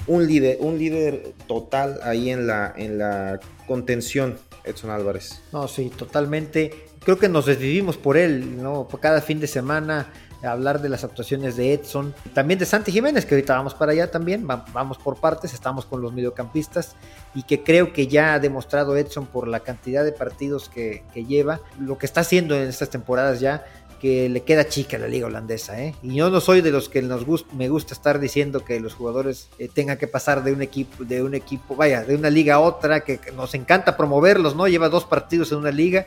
[0.08, 5.40] un líder un líder total ahí en la en la contención Edson Álvarez.
[5.52, 6.86] No, sí, totalmente.
[7.00, 8.86] Creo que nos desvivimos por él, ¿no?
[9.00, 10.08] Cada fin de semana
[10.48, 14.10] hablar de las actuaciones de Edson, también de Santi Jiménez, que ahorita vamos para allá
[14.10, 16.96] también, vamos por partes, estamos con los mediocampistas
[17.34, 21.60] y que creo que ya ha demostrado Edson por la cantidad de partidos que, lleva,
[21.78, 23.64] lo que está haciendo en estas temporadas ya,
[24.02, 25.94] que le queda chica la liga holandesa, ¿eh?
[26.02, 28.94] Y yo no soy de los que nos gusta, me gusta estar diciendo que los
[28.94, 32.56] jugadores eh, tengan que pasar de un equipo, de un equipo, vaya, de una liga
[32.56, 34.66] a otra, que nos encanta promoverlos, ¿no?
[34.66, 36.06] Lleva dos partidos en una liga,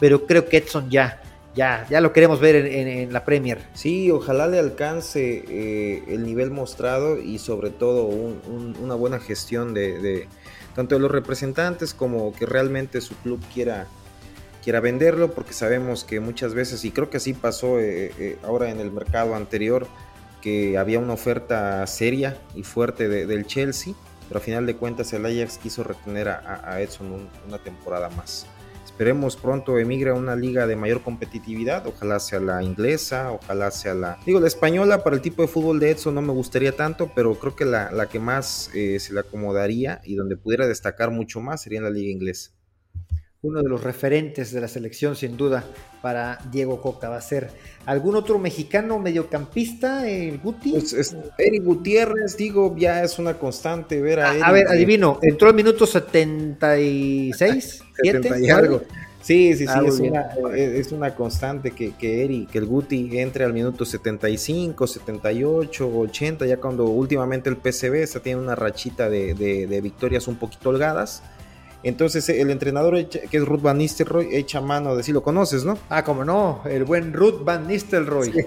[0.00, 1.22] pero creo que Edson ya,
[1.54, 3.62] ya, ya lo queremos ver en, la Premier.
[3.74, 10.00] Sí, ojalá le alcance eh, el nivel mostrado y sobre todo una buena gestión de,
[10.00, 10.28] de
[10.74, 13.86] tanto de los representantes como que realmente su club quiera
[14.66, 18.68] quiera venderlo, porque sabemos que muchas veces, y creo que así pasó eh, eh, ahora
[18.68, 19.86] en el mercado anterior,
[20.42, 23.94] que había una oferta seria y fuerte del Chelsea,
[24.26, 28.48] pero a final de cuentas el Ajax quiso retener a, Edson una temporada más.
[28.84, 33.94] Esperemos pronto emigre a una liga de mayor competitividad, ojalá sea la inglesa, ojalá sea
[33.94, 34.18] la...
[34.26, 37.36] Digo, la española para el tipo de fútbol de Edson no me gustaría tanto, pero
[37.36, 41.40] creo que la, la que más eh, se le acomodaría y donde pudiera destacar mucho
[41.40, 42.50] más sería en la liga inglesa
[43.42, 45.64] uno de los referentes de la selección, sin duda,
[46.02, 47.08] para Diego Coca.
[47.08, 47.50] Va a ser
[47.84, 50.72] algún otro mexicano mediocampista, el Guti.
[50.72, 55.54] Pues Eric Gutiérrez, digo, ya es una constante ver a, A ver, adivino, entró al
[55.54, 58.82] minuto 76, 70 y algo.
[59.20, 63.18] Sí, sí, sí, ah, es, una, es, una, constante que, que Eric, que el Guti
[63.18, 69.10] entre al minuto 75, 78, 80, ya cuando últimamente el PCB está tiene una rachita
[69.10, 71.24] de, de victorias un poquito holgadas
[71.88, 75.78] entonces el entrenador, que es Ruth Van Nistelrooy, echa mano de si lo conoces, ¿no?
[75.88, 78.46] Ah, como no, el buen Ruth Van Nistelrooy.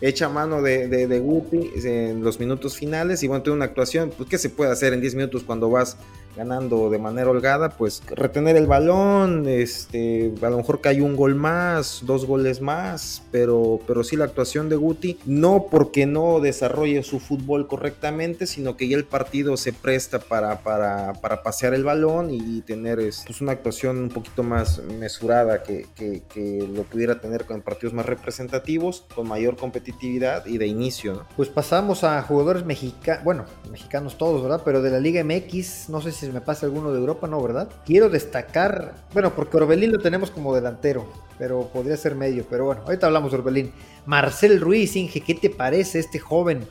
[0.00, 4.12] Echa mano de, de, de Guti en los minutos finales y bueno, tiene una actuación,
[4.14, 5.96] pues ¿qué se puede hacer en 10 minutos cuando vas
[6.36, 11.34] ganando de manera holgada, pues retener el balón, este, a lo mejor hay un gol
[11.34, 17.02] más, dos goles más, pero, pero sí la actuación de Guti, no porque no desarrolle
[17.02, 21.84] su fútbol correctamente, sino que ya el partido se presta para, para, para pasear el
[21.84, 27.44] balón y tener pues, una actuación un poquito más mesurada que, que, lo pudiera tener
[27.44, 31.24] con partidos más representativos, con mayor competitividad y de inicio.
[31.36, 34.62] Pues pasamos a jugadores mexicanos, bueno, mexicanos todos, ¿verdad?
[34.64, 37.42] Pero de la Liga MX, no sé si me pasa alguno de Europa, ¿no?
[37.42, 37.68] ¿Verdad?
[37.84, 41.06] Quiero destacar, bueno, porque Orbelín lo tenemos como delantero,
[41.38, 43.72] pero podría ser medio, pero bueno, ahorita hablamos de Orbelín.
[44.04, 46.66] Marcel Ruiz, Inge, ¿qué te parece este joven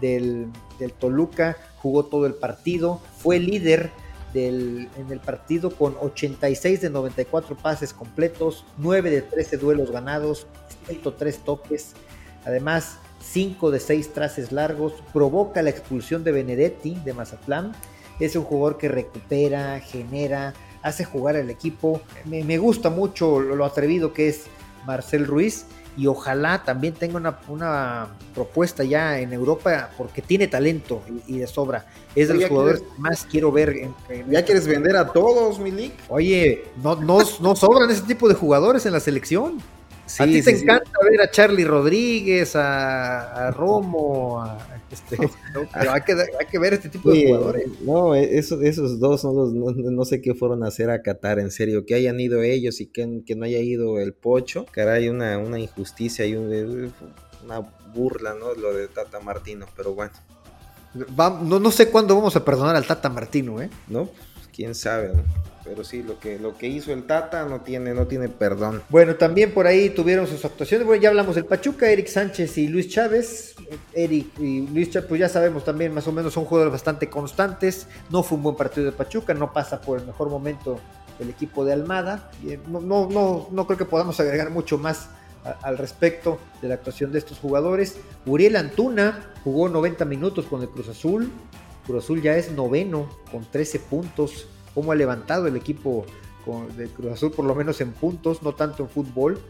[0.00, 0.50] del,
[0.98, 1.56] Toluca?
[1.78, 3.90] Jugó todo el partido, fue líder
[4.32, 10.46] del, en el partido con 86 de 94 pases completos, 9 de 13 duelos ganados,
[10.86, 11.94] 103 toques,
[12.44, 17.72] además 5 de 6 traces largos, provoca la expulsión de Benedetti de Mazatlán
[18.20, 22.00] es un jugador que recupera, genera, hace jugar al equipo.
[22.24, 24.44] Me, gusta mucho lo, atrevido que es
[24.86, 27.16] Marcel Ruiz y ojalá también tenga
[27.48, 31.86] una, propuesta ya en Europa porque tiene talento y, de sobra.
[32.14, 33.88] Es de los jugadores que más quiero ver.
[34.28, 35.92] ¿Ya quieres vender a todos, Milik?
[36.08, 39.60] Oye, no, no, no sobran ese tipo de jugadores en la selección
[40.18, 44.42] a ti te encanta ver a Charlie Rodríguez, a, Romo,
[44.90, 45.16] este,
[45.72, 47.80] pero hay que, ver este tipo de jugadores.
[47.82, 51.86] No, e, esos, esos dos no, sé qué fueron a hacer a Qatar, en serio,
[51.86, 56.26] que hayan ido ellos y que, no haya ido el Pocho, caray, una, una injusticia
[56.26, 57.60] y una
[57.94, 58.54] burla, ¿no?
[58.54, 60.12] Lo de Tata Martino, pero bueno.
[60.94, 63.70] no, no sé cuándo vamos a perdonar al Tata Martino, ¿eh?
[63.88, 65.22] No, pues, quién sabe, ¿no?
[65.70, 68.82] Pero sí, lo que, lo que hizo el Tata no tiene, no tiene perdón.
[68.88, 70.84] Bueno, también por ahí tuvieron sus actuaciones.
[70.84, 73.54] Bueno, ya hablamos del Pachuca, Eric Sánchez y Luis Chávez.
[73.94, 77.86] Eric y Luis Chávez, pues ya sabemos también, más o menos son jugadores bastante constantes.
[78.10, 80.80] No fue un buen partido de Pachuca, no pasa por el mejor momento
[81.20, 82.32] el equipo de Almada.
[82.44, 85.10] Eh, no, no, no, no creo que podamos agregar mucho más
[85.62, 87.96] al respecto de la actuación de estos jugadores.
[88.26, 91.30] Uriel Antuna jugó 90 minutos con el Cruz Azul.
[91.86, 96.06] Cruz Azul ya es noveno con 13 puntos cómo ha levantado el equipo
[96.76, 99.40] de Cruz Azul, por lo menos en puntos, no tanto en fútbol.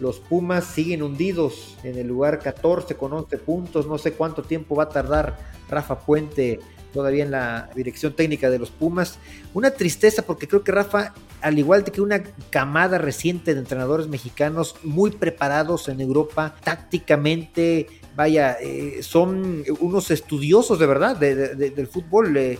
[0.00, 3.86] Los Pumas siguen hundidos en el lugar 14 con 11 puntos.
[3.86, 5.36] No sé cuánto tiempo va a tardar
[5.68, 6.60] Rafa Puente
[6.92, 9.18] todavía en la dirección técnica de los Pumas.
[9.54, 14.76] Una tristeza porque creo que Rafa, al igual que una camada reciente de entrenadores mexicanos
[14.84, 22.36] muy preparados en Europa, tácticamente, vaya, eh, son unos estudiosos de verdad del fútbol.
[22.36, 22.58] Eh,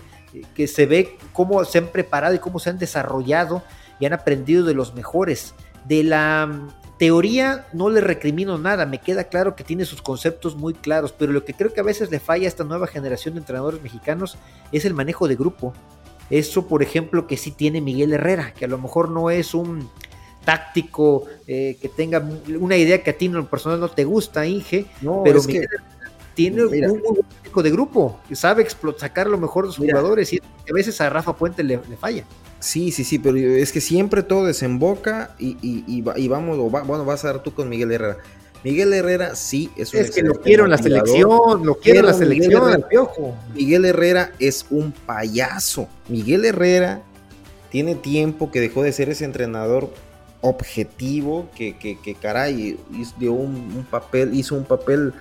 [0.55, 3.63] que se ve cómo se han preparado y cómo se han desarrollado
[4.01, 5.55] y han aprendido de los mejores.
[5.87, 10.57] De la mm, teoría no le recrimino nada, me queda claro que tiene sus conceptos
[10.57, 13.35] muy claros, pero lo que creo que a veces le falla a esta nueva generación
[13.35, 14.37] de entrenadores mexicanos
[14.73, 15.73] es el manejo de grupo.
[16.31, 19.89] Eso, por ejemplo, que sí tiene Miguel Herrera, que a lo mejor no es un
[20.45, 22.27] táctico eh, que tenga
[22.59, 24.87] una idea que a ti en lo personal no te gusta, Inge,
[25.25, 25.69] pero Miguel
[26.35, 27.03] tiene un
[27.63, 31.35] de grupo, que sabe sacar lo mejor de sus jugadores y a veces a Rafa
[31.35, 32.25] Puente le, falla.
[32.61, 37.25] Sí, sí, sí, pero es que siempre todo desemboca y, y, y, vamos, bueno, vas
[37.25, 38.19] a dar tú con Miguel Herrera.
[38.65, 42.07] Miguel Herrera sí es un Es que lo quiero en la selección, lo quiero en
[42.07, 42.85] la selección,
[43.55, 45.89] Miguel Herrera es un payaso.
[46.09, 47.03] Miguel Herrera
[47.71, 49.91] tiene tiempo que dejó de ser ese entrenador
[50.41, 52.79] objetivo que, que, que caray,
[53.19, 55.13] dio un, papel, hizo un papel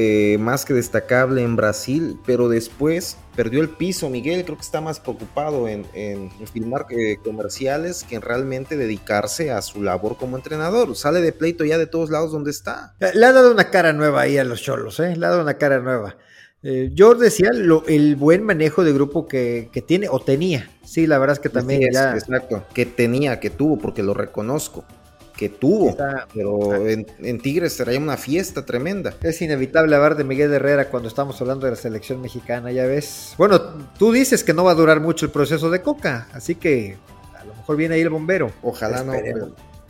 [0.00, 4.08] eh, más que destacable en Brasil, pero después perdió el piso.
[4.08, 9.50] Miguel creo que está más preocupado en, en, filmar eh, comerciales que en realmente dedicarse
[9.50, 10.94] a su labor como entrenador.
[10.94, 12.94] Sale de pleito ya de todos lados donde está.
[13.12, 15.16] Le ha dado una cara nueva ahí a los cholos, ¿eh?
[15.16, 16.16] Le ha dado una cara nueva.
[16.62, 20.70] Eh, yo decía lo, el buen manejo de grupo que, tiene o tenía.
[20.84, 22.14] Sí, la verdad es que también ya...
[22.14, 24.84] Exacto, que tenía, que tuvo, porque lo reconozco.
[25.38, 25.96] Que tuvo,
[26.34, 29.14] pero en, Tigres sería una fiesta tremenda.
[29.22, 33.34] Es inevitable hablar de Miguel Herrera cuando estamos hablando de la selección mexicana, ya ves.
[33.38, 33.60] Bueno,
[33.96, 36.96] tú dices que no va a durar mucho el proceso de Coca, así que
[37.38, 38.50] a lo mejor viene ahí el bombero.
[38.62, 39.12] Ojalá no.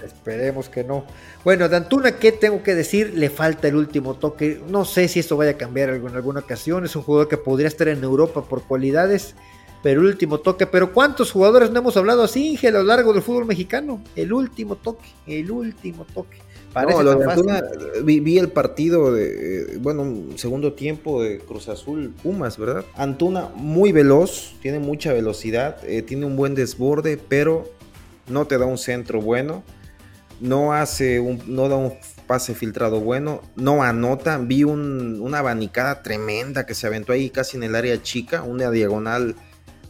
[0.04, 1.04] Esperemos que no.
[1.44, 3.14] Bueno, de Antuna, ¿qué tengo que decir?
[3.14, 4.61] Le falta el último toque.
[4.68, 6.84] No sé si esto vaya a cambiar en alguna ocasión.
[6.84, 9.34] Es un jugador que podría estar en Europa por cualidades,
[9.88, 10.66] pero el último toque.
[10.66, 14.05] Pero ¿cuántos jugadores no hemos hablado así, Ingel, a lo largo del fútbol mexicano?
[14.16, 16.37] El último toque, el último toque.
[16.74, 17.64] Parece no, Antuna,
[18.05, 22.85] vi, el partido de, bueno, segundo tiempo de Cruz Azul Pumas, ¿verdad?
[22.96, 27.64] Antuna muy veloz, tiene mucha velocidad, eh, tiene un buen desborde, pero
[28.29, 29.64] no te da un centro bueno
[30.40, 31.94] no hace un, no da un
[32.29, 37.64] pase filtrado bueno, no anota, vi una abanicada tremenda que se aventó ahí casi en
[37.64, 39.35] el área chica, una diagonal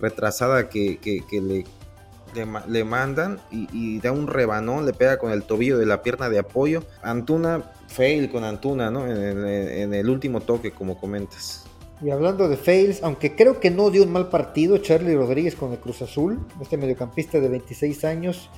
[0.00, 0.98] retrasada que,
[1.30, 1.64] le,
[2.68, 6.38] le, mandan y, da un rebanón, le pega con el tobillo de la pierna de
[6.38, 6.84] apoyo.
[7.02, 9.06] Antuna, fail con Antuna, ¿no?
[9.06, 11.64] En, en el último toque, como comentas.
[12.00, 15.72] Y hablando de fails, aunque creo que no dio un mal partido, Charlie Rodríguez con
[15.72, 18.50] el Cruz Azul, este mediocampista de 26 años,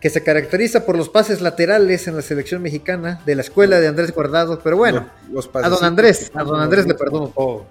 [0.00, 3.88] que se caracteriza por los pases laterales en la selección mexicana de la escuela de
[3.88, 5.08] Andrés Guardado, pero bueno,
[5.54, 7.64] a don Andrés, a don Andrés le perdono todo.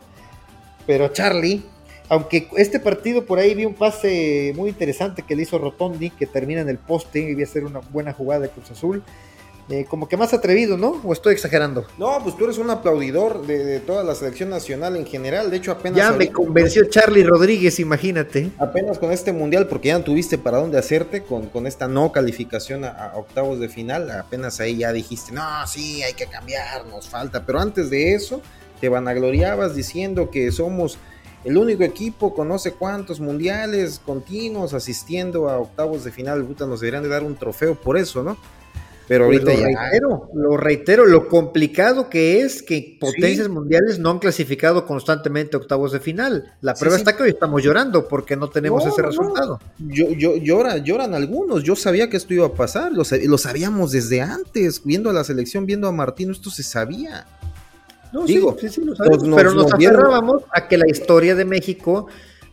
[0.85, 1.63] Pero Charlie,
[2.09, 6.25] aunque este partido por ahí vi un pase muy interesante que le hizo Rotondi, que
[6.25, 9.03] termina en el poste y iba a ser una buena jugada de Cruz Azul.
[9.69, 11.01] Eh, como que más atrevido, ¿no?
[11.03, 11.85] ¿O estoy exagerando?
[11.97, 15.51] No, pues tú eres un aplaudidor de, toda la selección nacional en general.
[15.51, 15.97] De hecho, apenas.
[15.97, 18.49] Ya me convenció Charlie Rodríguez, imagínate.
[18.59, 22.13] Apenas con este mundial, porque ya no tuviste para dónde hacerte con, con esta no
[22.13, 24.09] calificación a, octavos de final.
[24.09, 27.45] Apenas ahí ya dijiste, no, sí, hay que cambiar, nos falta.
[27.45, 28.41] Pero antes de eso,
[28.79, 30.97] te vanagloriabas diciendo que somos
[31.47, 36.43] el único equipo con no sé cuántos mundiales continuos asistiendo a octavos de final.
[36.43, 38.37] Puta, nos deberían de dar un trofeo por eso, ¿no?
[39.07, 44.09] Pero pues ahorita lo reitero, lo reitero, lo complicado que es que potencias mundiales no
[44.09, 46.53] han clasificado constantemente octavos de final.
[46.59, 49.61] La prueba está que hoy estamos llorando porque no tenemos ese resultado.
[49.77, 51.63] Yo, yo, lloran, lloran algunos.
[51.63, 55.23] Yo sabía que esto iba a pasar, lo, lo, sabíamos desde antes, viendo a la
[55.23, 57.25] selección, viendo a Martín, esto se sabía.
[58.11, 62.07] No, Digo, sí, sí, lo sabíamos, pero nos, aferrábamos a que la historia de México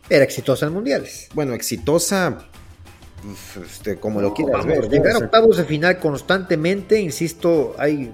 [0.09, 1.29] era exitosa en mundiales.
[1.33, 2.45] Bueno, exitosa
[3.65, 4.89] este, como lo quieras ver.
[4.89, 8.11] Llegar a octavos de final constantemente, insisto, hay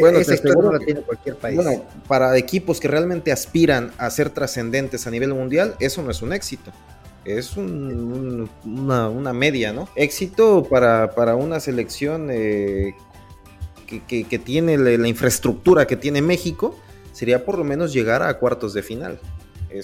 [0.00, 1.56] bueno, esa historia no la tiene cualquier país.
[1.56, 6.22] Bueno, para equipos que realmente aspiran a ser trascendentes a nivel mundial, eso no es
[6.22, 6.72] un éxito.
[7.24, 9.88] Es una, media, ¿no?
[9.94, 12.94] Éxito para, para una selección eh,
[14.00, 16.78] que, tiene la infraestructura que tiene México,
[17.12, 19.18] sería por lo menos llegar a cuartos de final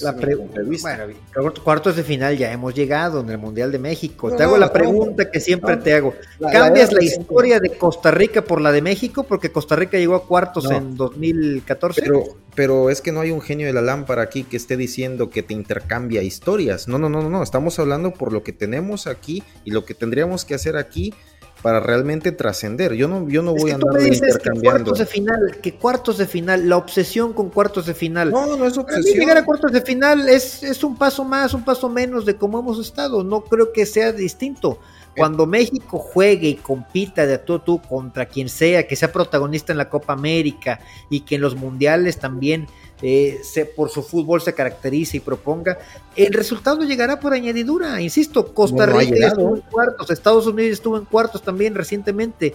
[0.00, 4.34] la bueno, cuartos de final ya hemos llegado en el Mundial de México.
[4.34, 6.14] te hago la pregunta que siempre te hago.
[6.52, 9.24] ¿Cambias la, historia de Costa Rica por la de México?
[9.24, 12.02] Porque Costa Rica llegó a cuartos en 2014.
[12.02, 15.30] Pero, pero es que no hay un genio de la lámpara aquí que esté diciendo
[15.30, 16.88] que te intercambia historias.
[16.88, 17.42] No, no, no, no.
[17.42, 21.14] Estamos hablando por lo que tenemos aquí y lo que tendríamos que hacer aquí
[21.62, 22.94] para realmente trascender.
[22.94, 24.92] Yo no, yo no voy a andar intercambiando.
[24.92, 28.30] Que cuartos de final, que cuartos de final, la obsesión con cuartos de final.
[28.30, 29.18] No, no es obsesión.
[29.18, 32.60] llegar a cuartos de final es, es un paso más, un paso menos de cómo
[32.60, 33.24] hemos estado.
[33.24, 34.78] No creo que sea distinto.
[35.16, 39.72] Cuando México juegue y compita de tú a tú contra quien sea, que sea protagonista
[39.72, 40.78] en la Copa América
[41.10, 42.68] y que en los mundiales también
[43.02, 45.78] eh, se, por su fútbol se caracterice y proponga,
[46.16, 48.00] el resultado llegará por añadidura.
[48.00, 52.54] Insisto, Costa Rica estuvo en cuartos, Estados Unidos estuvo en cuartos también recientemente.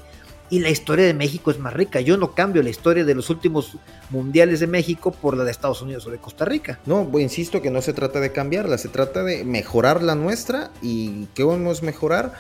[0.50, 2.00] Y la historia de México es más rica.
[2.02, 3.78] Yo no cambio la historia de los últimos
[4.12, 6.80] mundiales de México por la de Estados Unidos o de Costa Rica.
[6.86, 10.70] No, pues, insisto que no se trata de cambiarla, se trata de mejorar la nuestra.
[10.82, 12.34] ¿Y qué vamos a mejorar?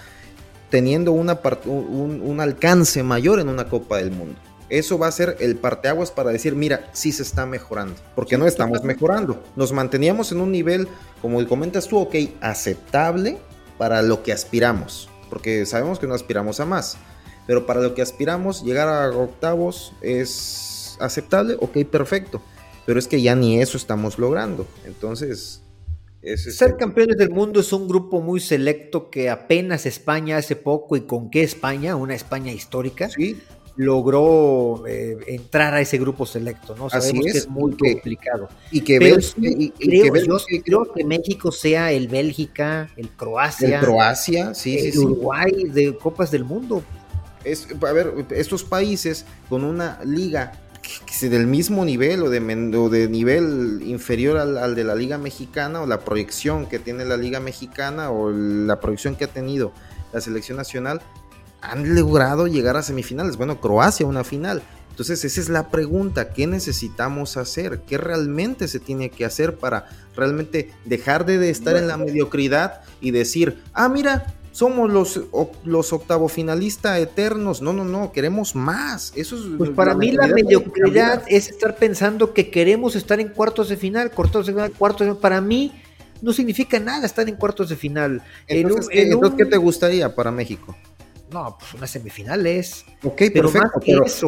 [0.69, 4.39] Teniendo una un, un alcance mayor en una Copa del Mundo.
[4.69, 8.47] Eso va a ser el parteaguas para decir, mira, sí se está mejorando, porque no
[8.47, 9.43] estamos mejorando.
[9.55, 10.87] Nos manteníamos en un nivel,
[11.21, 13.37] como comentas tú, ok, aceptable
[13.77, 16.97] para lo que aspiramos, porque sabemos que no aspiramos a más,
[17.45, 22.41] pero para lo que aspiramos, llegar a octavos es aceptable, ok, perfecto,
[22.85, 24.65] pero es que ya ni eso estamos logrando.
[24.85, 25.61] Entonces,
[26.35, 31.01] ser campeones del mundo es un grupo muy selecto que apenas España hace poco y
[31.01, 33.41] con qué España, una España histórica, ¿Sí?
[33.75, 36.89] Logró eh, entrar a ese grupo selecto, ¿no?
[36.89, 38.49] Sabemos que es muy complicado.
[38.71, 39.17] Y que, creo,
[40.63, 46.29] creo que México sea el Bélgica, el Croacia, el Croacia, sí, el Uruguay de Copas
[46.31, 46.83] del Mundo.
[47.43, 53.07] Es, a ver, estos países con una liga que, del mismo nivel o de, de
[53.09, 58.11] nivel inferior al, de la Liga Mexicana o la proyección que tiene la Liga Mexicana
[58.11, 59.71] o la proyección que ha tenido
[60.11, 61.01] la selección nacional,
[61.63, 63.37] han logrado llegar a semifinales.
[63.37, 64.61] Bueno, Croacia una final.
[64.89, 67.79] Entonces esa es la pregunta, ¿qué necesitamos hacer?
[67.87, 73.09] ¿Qué realmente se tiene que hacer para realmente dejar de estar en la mediocridad y
[73.09, 75.19] decir, ah, mira, somos los,
[75.65, 77.59] los octavo finalistas eternos.
[77.63, 79.11] No, no, no, queremos más.
[79.15, 83.69] Eso es pues para mí la mediocridad es estar pensando que queremos estar en cuartos
[83.69, 85.21] de final, cuartos de final, cuartos de final.
[85.21, 85.71] Para mí
[86.21, 88.21] no significa nada estar en cuartos de final.
[88.47, 88.89] Entonces,
[89.35, 90.77] ¿qué te gustaría para México?
[91.33, 92.85] No, pues unas semifinales.
[93.03, 93.79] Ok, pero perfecto.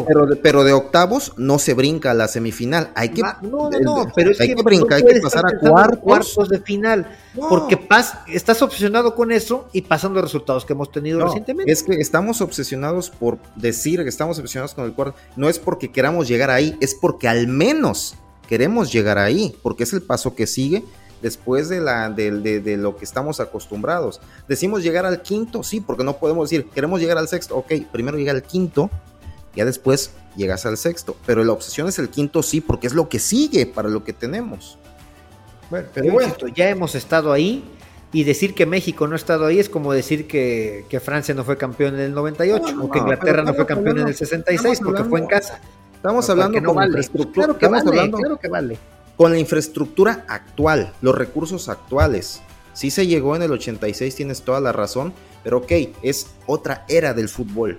[0.07, 2.89] Pero, pero, de, octavos no se brinca a la semifinal.
[2.95, 6.49] Hay que, no, no, no, pero es hay que, brincar, hay que pasar a cuartos.
[6.49, 7.07] de final.
[7.47, 11.71] Porque pas, estás obsesionado con eso y pasando los resultados que hemos tenido recientemente.
[11.71, 15.15] Es que estamos obsesionados por decir que estamos obsesionados con el cuarto.
[15.35, 18.15] No es porque queramos llegar ahí, es porque al menos
[18.47, 20.83] queremos llegar ahí, porque es el paso que sigue
[21.25, 24.21] después de, la, de, lo que estamos acostumbrados.
[24.47, 28.15] Decimos llegar al quinto, sí, porque no podemos decir, queremos llegar al sexto, ok, primero
[28.15, 28.91] llega al quinto,
[29.55, 33.09] ya después llegas al sexto, pero la obsesión es el quinto, sí, porque es lo
[33.09, 34.77] que sigue para lo que tenemos.
[35.71, 36.35] Bueno, pero bueno.
[36.53, 37.63] ya hemos estado ahí
[38.13, 41.57] y decir que México no ha estado ahí es como decir que, Francia no fue
[41.57, 45.21] campeón en el 98 o que Inglaterra no fue campeón en el 66 porque fue
[45.21, 45.59] en casa.
[45.95, 47.01] Estamos hablando no vale.
[47.33, 48.77] Claro que vale, claro que vale
[49.17, 52.41] con la infraestructura actual, los recursos actuales.
[52.73, 55.13] Sí se llegó en el 86, tienes toda la razón,
[55.43, 57.77] pero ok, es otra era del fútbol.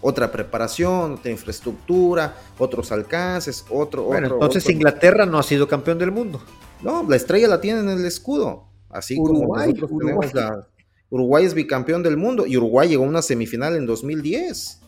[0.00, 4.04] Otra preparación, otra infraestructura, otros alcances, otro...
[4.04, 6.40] Bueno, entonces Inglaterra no ha sido campeón del mundo.
[6.82, 8.68] No, la estrella la tiene en el escudo.
[8.90, 10.68] Así como nosotros tenemos la...
[11.10, 14.80] Uruguay es bicampeón del mundo y Uruguay llegó a una semifinal en 2010.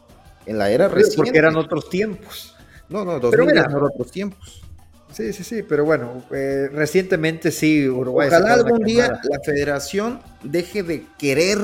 [0.47, 1.17] En la era reciente.
[1.17, 2.55] Porque eran otros tiempos.
[2.89, 4.63] No, no, 2010 eran otros tiempos.
[5.13, 8.29] Sí, sí, sí, pero bueno, eh, recientemente sí, Uruguay.
[8.29, 11.59] Ojalá algún día la federación deje de querer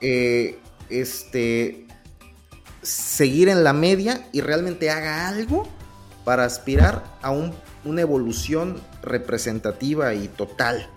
[0.00, 1.86] eh, este,
[2.82, 5.68] seguir en la media y realmente haga algo
[6.24, 10.88] para aspirar a una evolución representativa y total.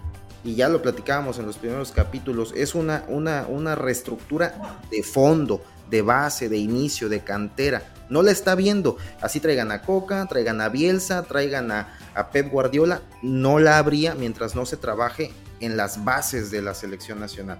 [0.43, 5.63] Y ya lo platicábamos en los primeros capítulos, es una, una, una reestructura de fondo,
[5.93, 8.97] de base, de inicio, de cantera no la está viendo.
[9.21, 11.97] Así traigan a Coca, traigan a Bielsa, traigan a,
[12.31, 13.01] Pep Guardiola.
[13.21, 17.59] No la habría mientras no se trabaje en las bases de la selección nacional.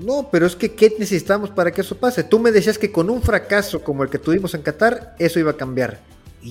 [0.00, 2.24] No, pero es que ¿qué necesitamos para que eso pase?
[2.24, 5.52] Tú me decías que con un fracaso como el que tuvimos en Qatar, eso iba
[5.52, 6.00] a cambiar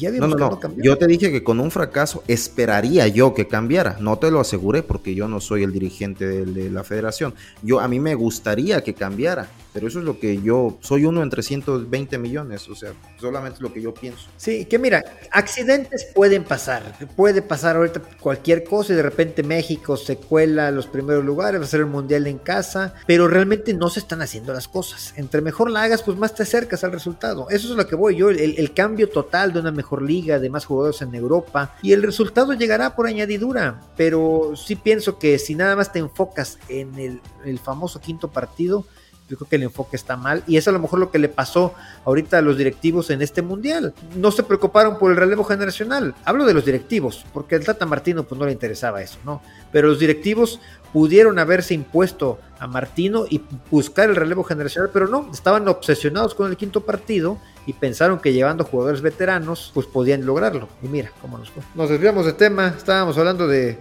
[0.01, 0.59] no, no, no.
[0.77, 3.97] Yo te dije que con un fracaso esperaría yo que cambiara.
[3.99, 7.33] No te lo aseguré porque yo no soy el dirigente de, la federación.
[7.61, 11.21] Yo a mí me gustaría que cambiara, pero eso es lo que yo soy uno
[11.21, 14.29] entre 120 millones, o sea, solamente es lo que yo pienso.
[14.37, 16.97] Sí, que mira, accidentes pueden pasar.
[17.17, 21.59] Puede pasar ahorita cualquier cosa y de repente México se cuela a los primeros lugares,
[21.59, 25.13] va a ser el mundial en casa, pero realmente no se están haciendo las cosas.
[25.17, 27.49] Entre mejor la hagas, pues más te acercas al resultado.
[27.49, 30.49] Eso es lo que voy yo, el, el cambio total de una mejor liga, de
[30.49, 35.53] más jugadores en Europa, y el resultado llegará por añadidura, pero sí pienso que si
[35.53, 38.85] nada más te enfocas en el famoso quinto partido,
[39.27, 41.29] yo creo que el enfoque está mal y es a lo mejor lo que le
[41.29, 41.73] pasó
[42.05, 43.93] ahorita a los directivos en este mundial.
[44.15, 46.13] No se preocuparon por el relevo generacional.
[46.25, 49.41] Hablo de los directivos, porque al Tata Martino pues no le interesaba eso, ¿no?
[49.71, 50.59] Pero los directivos
[50.93, 56.49] pudieron haberse impuesto a Martino y buscar el relevo generacional, pero no, estaban obsesionados con
[56.49, 60.69] el quinto partido y pensaron que llevando jugadores veteranos pues podían lograrlo.
[60.81, 61.63] Y mira cómo nos fue.
[61.73, 63.77] Nos desviamos de tema, estábamos hablando de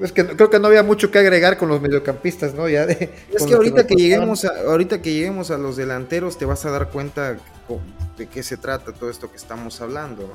[0.00, 2.68] es que creo que no había mucho que agregar con los mediocampistas, ¿no?
[2.68, 6.64] Ya es que ahorita que, lleguemos a, ahorita que lleguemos a los delanteros te vas
[6.64, 7.36] a dar cuenta
[8.16, 10.32] de qué se trata todo esto que estamos hablando,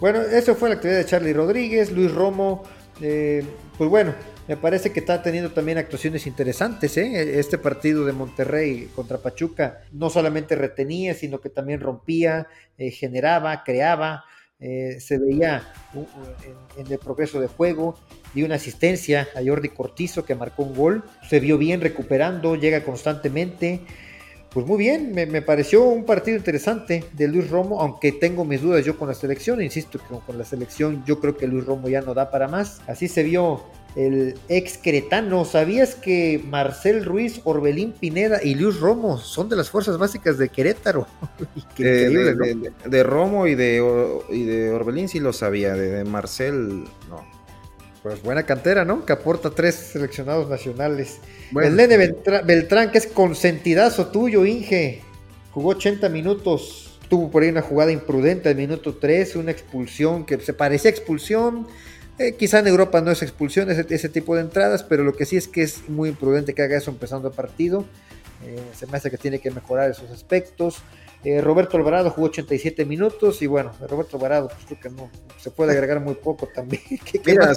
[0.00, 2.62] Bueno, eso fue la actividad de Charlie Rodríguez, Luis Romo,
[3.00, 3.44] eh,
[3.76, 4.14] pues bueno,
[4.46, 6.96] me parece que está teniendo también actuaciones interesantes.
[6.96, 7.38] ¿eh?
[7.38, 12.46] Este partido de Monterrey contra Pachuca no solamente retenía, sino que también rompía,
[12.76, 14.24] generaba, creaba.
[14.66, 15.62] Eh, se veía
[16.78, 17.96] en, el progreso de juego,
[18.32, 22.82] dio una asistencia a Jordi Cortizo que marcó un gol, se vio bien recuperando, llega
[22.82, 23.82] constantemente.
[24.48, 28.86] Pues muy bien, me, pareció un partido interesante de Luis Romo, aunque tengo mis dudas
[28.86, 32.00] yo con la selección, insisto que con la selección yo creo que Luis Romo ya
[32.00, 32.80] no da para más.
[32.86, 33.64] Así se vio
[33.96, 35.44] el ex cretano.
[35.44, 40.48] ¿Sabías que Marcel Ruiz, Orbelín Pineda y Luis Romo son de las fuerzas básicas de
[40.48, 41.06] Querétaro?
[41.78, 43.82] de, Romo y de,
[44.30, 47.34] y de Orbelín sí lo sabía, de, Marcel no.
[48.02, 49.06] Pues buena cantera, ¿no?
[49.06, 51.20] Que aporta tres seleccionados nacionales.
[51.58, 51.96] El Nene
[52.44, 55.00] Beltrán, que es consentidazo tuyo, Inge.
[55.52, 57.00] Jugó 80 minutos.
[57.08, 61.66] tuvo por ahí una jugada imprudente al minuto 3, una expulsión que se parecía expulsión.
[62.18, 65.26] Eh, quizá en Europa no es expulsión ese, ese, tipo de entradas, pero lo que
[65.26, 67.84] sí es que es muy imprudente que haga eso empezando el partido.
[68.46, 70.82] Eh, se me hace que tiene que mejorar esos aspectos.
[71.24, 75.50] Eh, Roberto Alvarado jugó 87 minutos y bueno, Roberto Alvarado, pues creo que no, se
[75.50, 76.82] puede agregar muy poco también.
[77.24, 77.50] Mira,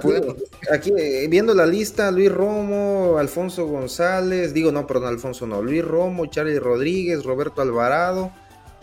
[0.72, 5.84] aquí, eh, viendo la lista, Luis Romo, Alfonso González, digo no, perdón, Alfonso no, Luis
[5.84, 8.32] Romo, Charlie Rodríguez, Roberto Alvarado,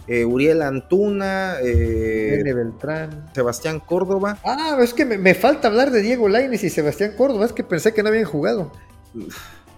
[0.06, 4.38] eh, Uriel Antuna, eh, Beltrán, Sebastián Córdoba.
[4.44, 7.94] Ah, es que me, falta hablar de Diego Laines y Sebastián Córdoba, es que pensé
[7.94, 8.72] que no habían jugado.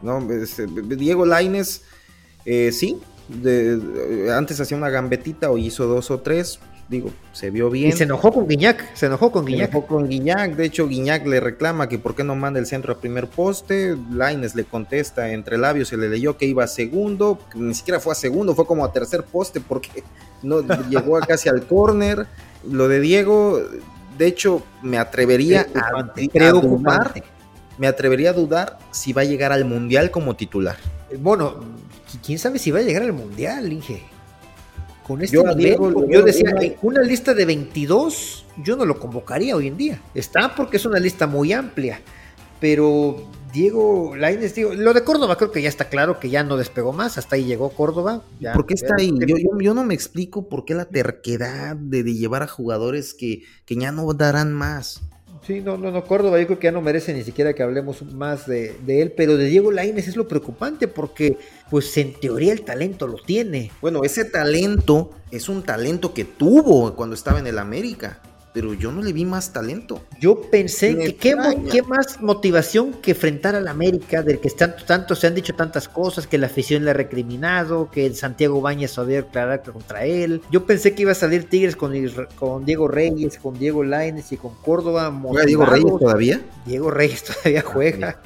[0.03, 1.83] No, Diego Laines,
[2.45, 6.59] sí, de, antes hacía una gambetita o hizo dos o tres,
[6.89, 7.89] digo, se vio bien.
[7.89, 9.71] Y se enojó con Guiñac, se enojó con Guiñac.
[9.71, 12.67] Se enojó con Guiñac, de hecho Guiñac le reclama que por qué no manda el
[12.67, 16.69] centro a primer poste, Laines le contesta entre labios, se le leyó que iba a
[16.69, 20.05] segundo, ni siquiera fue a segundo, fue como a tercer poste porque
[20.43, 20.61] no
[20.91, 22.27] llegó casi al córner.
[22.69, 23.61] Lo de Diego,
[24.19, 26.13] de hecho, me atrevería a,
[27.79, 30.77] me atrevería a dudar si va a llegar al mundial como titular.
[31.19, 31.61] Bueno,
[32.25, 34.16] quién sabe si va a llegar al mundial, Inge.
[35.07, 35.45] Con este yo,
[36.09, 36.53] yo decía,
[36.83, 40.03] una lista de 22, yo no lo convocaría hoy en día.
[40.15, 42.01] Está porque es una lista muy amplia,
[42.59, 46.57] pero Diego Lainez, digo, lo de Córdoba creo que ya está claro que ya no
[46.57, 48.25] despegó más, hasta ahí llegó Córdoba.
[48.53, 49.15] ¿Por qué está ahí?
[49.61, 53.93] Yo, no me explico por qué la terquedad de, llevar a jugadores que, que ya
[53.93, 55.03] no darán más.
[55.47, 58.03] Sí, no, no, no, Córdoba yo creo que ya no merece ni siquiera que hablemos
[58.13, 61.39] más de, él, pero de Diego Lainez es lo preocupante porque
[61.71, 63.71] pues en teoría el talento lo tiene.
[63.81, 68.21] Bueno, ese talento es un talento que tuvo cuando estaba en el América
[68.57, 70.01] pero yo no le vi más talento.
[70.19, 75.27] Yo pensé que qué, más motivación que enfrentar al América, del que tanto, tanto se
[75.27, 79.21] han dicho tantas cosas, que la afición le ha recriminado, que el Santiago Bañez había
[79.21, 80.41] declarado contra él.
[80.51, 81.93] Yo pensé que iba a salir Tigres con,
[82.35, 85.15] con Diego Reyes, con Diego Laines y con Córdoba.
[85.23, 86.41] ¿Juega Diego Reyes todavía?
[86.65, 88.23] Diego Reyes todavía juega.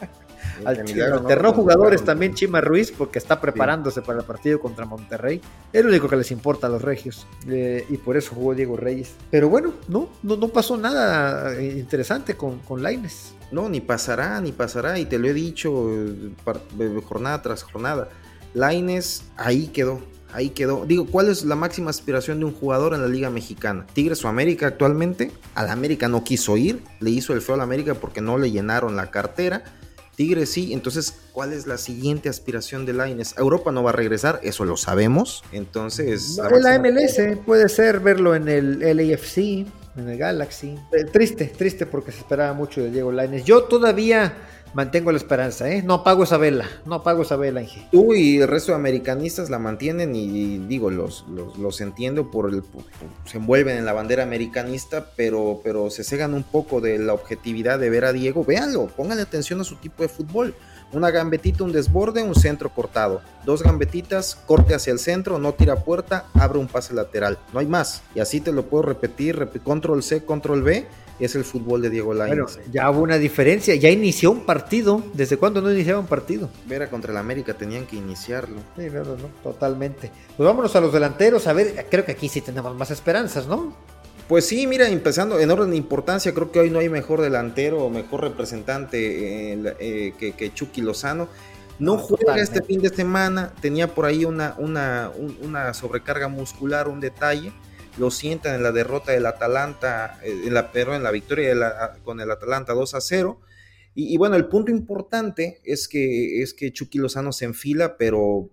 [0.64, 5.40] Alternó jugadores también Chima Ruiz porque está preparándose para el partido contra Monterrey.
[5.72, 7.26] Es lo único que les importa a los regios.
[7.48, 9.14] Eh, y por eso jugó Diego Reyes.
[9.30, 13.34] Pero bueno, no, no, no pasó nada eh, interesante con, con Laines.
[13.52, 14.98] No, ni pasará, ni pasará.
[14.98, 18.08] Y te lo he dicho eh, jornada tras jornada.
[18.54, 20.00] Laines ahí quedó.
[20.32, 20.86] Ahí quedó.
[20.86, 23.84] Digo, ¿cuál es la máxima aspiración de un jugador en la Liga Mexicana?
[23.92, 25.32] Tigres o América actualmente.
[25.56, 26.82] Al América no quiso ir.
[27.00, 29.64] Le hizo el feo al América porque no le llenaron la cartera
[30.20, 33.34] Tigres sí, entonces, ¿cuál es la siguiente aspiración de Laines?
[33.38, 35.42] Europa no va a regresar, eso lo sabemos.
[35.50, 36.38] Entonces.
[36.38, 40.78] En la MLS puede ser verlo en el LAFC, en el Galaxy.
[40.92, 43.46] Eh, triste, triste porque se esperaba mucho de Diego Laines.
[43.46, 44.34] Yo todavía
[44.74, 45.82] mantengo la esperanza, ¿eh?
[45.82, 47.88] No apago esa vela, no apago esa vela, Inge.
[47.90, 51.24] Tú y el resto de americanistas la mantienen y, digo, los,
[51.58, 52.62] los, entiendo por el...
[53.24, 57.78] se envuelven en la bandera americanista, pero, pero se cegan un poco de la objetividad
[57.78, 58.44] de ver a Diego.
[58.44, 60.54] Véanlo, pónganle atención a su tipo de fútbol.
[60.92, 63.22] Una gambetita, un desborde, un centro cortado.
[63.44, 67.38] Dos gambetitas, corte hacia el centro, no tira puerta, abre un pase lateral.
[67.52, 68.02] No hay más.
[68.14, 70.86] Y así te lo puedo repetir, control C, control B
[71.20, 72.56] es el fútbol de Diego Lainez.
[72.56, 75.02] Bueno, ya hubo una diferencia, ya inició un partido.
[75.12, 76.48] ¿Desde cuándo no iniciaba un partido?
[76.68, 78.60] Era contra el América, tenían que iniciarlo.
[78.76, 80.10] Sí, no, no, totalmente.
[80.36, 83.74] Pues vámonos a los delanteros, a ver, creo que aquí sí tenemos más esperanzas, ¿no?
[84.30, 87.82] Pues sí, mira, empezando en orden de importancia, creo que hoy no hay mejor delantero
[87.84, 91.28] o mejor representante eh, eh, que, Chucky Lozano.
[91.80, 95.10] No, juega este fin de semana, tenía por ahí una, una,
[95.42, 97.52] una sobrecarga muscular, un detalle
[97.98, 101.52] lo sientan en la derrota del Atalanta, eh, en la, pero en la victoria
[102.04, 103.40] con el Atalanta 2 a 0.
[103.96, 108.48] Y, bueno, el punto importante es que, es que Chucky Lozano se enfila, pero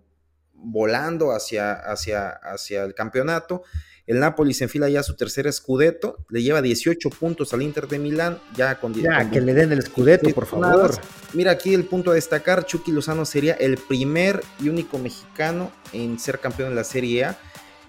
[0.56, 3.62] volando hacia, hacia, hacia el campeonato.
[4.08, 7.88] El Napoli se enfila ya a su tercer escudeto, le lleva 18 puntos al Inter
[7.88, 11.00] de Milán, ya con Ya, que le den el escudeto, por favor.
[11.34, 16.18] Mira aquí el punto a destacar, Chucky Lozano sería el primer y único mexicano en
[16.20, 17.38] ser campeón de la Serie A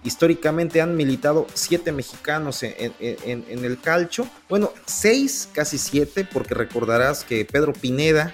[0.04, 4.28] Históricamente han militado siete mexicanos en, el calcho.
[4.48, 8.32] Bueno, seis, casi siete, porque recordarás que Pedro Pineda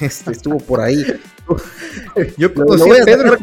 [0.00, 1.04] este, estuvo por ahí.
[2.36, 2.90] Yo conocí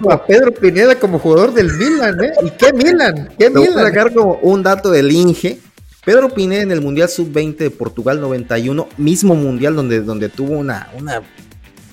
[0.09, 2.31] a Pedro, Pineda como jugador del Milan, ¿eh?
[2.43, 3.29] ¿Y qué Milan?
[3.37, 3.73] ¿Qué Milan?
[3.73, 5.59] Voy a sacar como un dato del Inge.
[6.03, 10.89] Pedro Pineda en el Mundial Sub-20 de Portugal 91, mismo Mundial donde, donde tuvo una,
[10.97, 11.21] una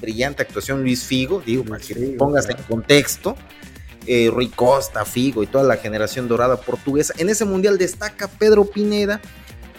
[0.01, 3.37] brillante actuación Luis Figo, digo, para que pongas en contexto
[4.07, 7.13] eh, Rui Costa, Figo y toda la generación dorada portuguesa.
[7.19, 9.21] En ese mundial destaca Pedro Pineda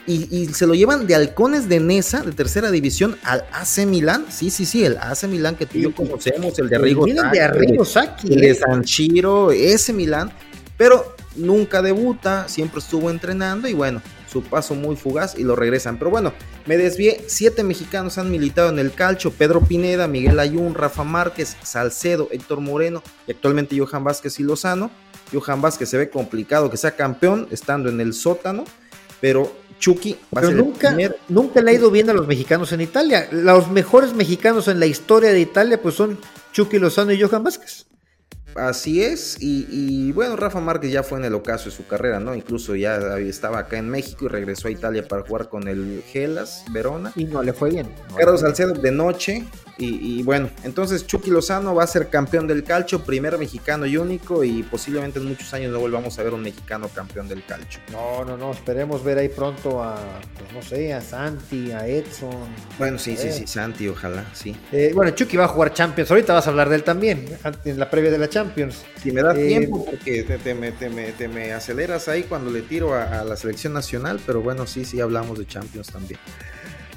[0.09, 4.25] y, se lo llevan de halcones de Nesa, de tercera división, al AC Milán.
[4.29, 7.15] Sí, sí, sí, el AC Milán que tú y yo conocemos, el de Arrigo el
[7.31, 7.83] de Arrigo
[8.23, 10.31] el de San Chiro, ese Milán.
[10.77, 14.01] Pero nunca debuta, siempre estuvo entrenando y bueno,
[14.31, 15.97] su paso muy fugaz y lo regresan.
[15.99, 16.33] Pero bueno,
[16.65, 21.55] me desvié, siete mexicanos han militado en el calcio, Pedro Pineda, Miguel Ayun, Rafa Márquez,
[21.61, 24.89] Salcedo, Héctor Moreno y actualmente Johan Vázquez y Lozano.
[25.31, 28.63] Johan Vázquez se ve complicado que sea campeón estando en el sótano,
[29.21, 30.95] pero Chucky va a ser nunca,
[31.29, 33.27] nunca le ha ido bien a los mexicanos en Italia.
[33.31, 36.19] Los mejores mexicanos en la historia de Italia pues son
[36.51, 37.85] Chucky Lozano y Johan Vázquez.
[38.55, 42.33] Así es, y, bueno, Rafa Márquez ya fue en el ocaso de su carrera, ¿no?
[42.33, 46.65] Incluso ya estaba acá en México y regresó a Italia para jugar con el Gelas,
[46.71, 47.13] Verona.
[47.15, 47.87] Y no le fue bien.
[48.17, 49.45] Carlos Salcedo de noche,
[49.81, 54.43] y, bueno, entonces Chucky Lozano va a ser campeón del calcio, primer mexicano y único,
[54.43, 57.79] y posiblemente en muchos años no volvamos a ver un mexicano campeón del calcio.
[57.91, 59.97] No, no, no, esperemos ver ahí pronto a,
[60.37, 62.29] pues no sé, a Santi, a Edson.
[62.77, 64.55] Bueno, sí, sí, sí, Santi, ojalá, sí.
[64.71, 67.25] Eh, bueno, Chucky va a jugar Champions, ahorita vas a hablar de él también,
[67.63, 68.83] en la previa de la Champions.
[69.01, 73.37] Si me da eh, tiempo, porque te, me, aceleras ahí cuando le tiro a la
[73.37, 76.19] selección nacional, pero bueno, sí, sí, hablamos de Champions también.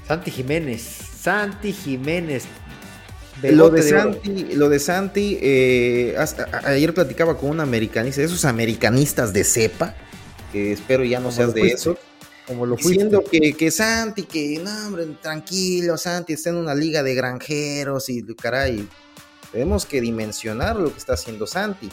[0.07, 2.45] Santi Jiménez, Santi Jiménez,
[3.41, 6.17] lo de, Santi, lo de Santi, eh,
[6.65, 9.95] ayer platicaba con un americanista, esos americanistas de cepa,
[10.53, 11.97] que espero ya no seas de eso.
[12.47, 17.03] Como lo diciendo que, que, Santi, que no, hombre, tranquilo, Santi está en una liga
[17.03, 18.87] de granjeros y caray,
[19.53, 21.89] tenemos que dimensionar lo que está haciendo Santi.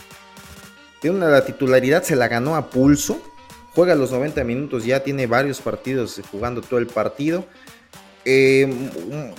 [1.01, 3.21] Tiene una, la titularidad, se la ganó a pulso,
[3.73, 7.45] juega los 90 minutos, ya tiene varios partidos jugando todo el partido
[8.31, 8.91] eh,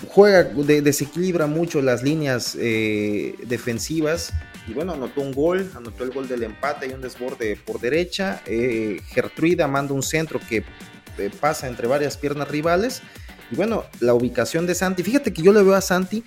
[0.08, 4.32] juega, desequilibra mucho las líneas eh, defensivas.
[4.66, 8.42] Y bueno, anotó un gol, anotó el gol del empate y un desborde por derecha.
[8.46, 10.64] Eh, Gertruida manda un centro que
[11.40, 13.00] pasa entre varias piernas rivales.
[13.52, 15.04] Y bueno, la ubicación de Santi.
[15.04, 16.24] Fíjate que yo le veo a Santi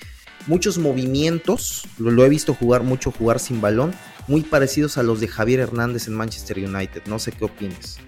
[0.47, 1.85] muchos movimientos.
[1.97, 3.93] Lo, he visto jugar mucho, jugar sin balón.
[4.29, 7.03] Muy parecidos a los de Javier Hernández en Manchester United.
[7.07, 7.99] No sé qué opines.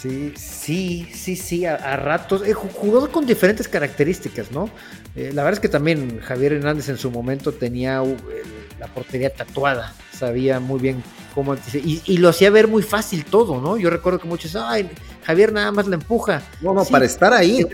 [0.00, 2.46] Sí, sí, sí, sí, a, ratos.
[2.46, 4.70] Eh, jugador con diferentes características, ¿no?
[5.16, 8.16] Eh, la verdad es que también Javier Hernández en su momento tenía uh,
[8.78, 11.02] la portería tatuada, sabía muy bien
[11.34, 11.56] cómo.
[11.74, 13.76] Y, y, lo hacía ver muy fácil todo, ¿no?
[13.76, 14.88] Yo recuerdo que muchos, ay,
[15.24, 16.42] Javier nada más la empuja.
[16.60, 17.66] No, no, para estar ahí.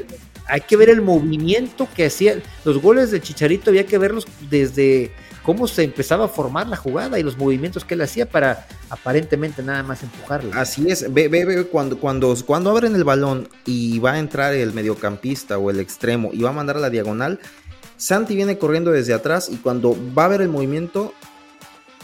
[0.47, 2.41] Hay que ver el movimiento que hacía.
[2.65, 5.13] Los goles de Chicharito había que verlos desde
[5.45, 9.63] cómo se empezaba a formar la jugada y los movimientos que él hacía para aparentemente
[9.63, 10.59] nada más empujarla.
[10.59, 14.73] Así es, ve, ve, cuando, cuando, cuando abren el balón y va a entrar el
[14.73, 17.39] mediocampista o el extremo y va a mandar a la diagonal,
[17.99, 21.13] Santi viene corriendo desde atrás y cuando va a ver el movimiento,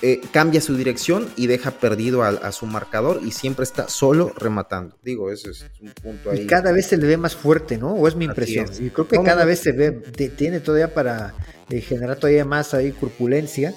[0.03, 4.96] eh, cambia su dirección y deja perdido a, su marcador y siempre está solo rematando.
[5.03, 6.40] Digo, ese es un punto ahí.
[6.40, 7.92] Y cada vez se le ve más fuerte, ¿no?
[7.92, 8.66] O es mi impresión.
[8.78, 9.92] Y creo que cada vez se ve,
[10.36, 11.34] tiene todavía para
[11.68, 13.74] eh, generar todavía más ahí corpulencia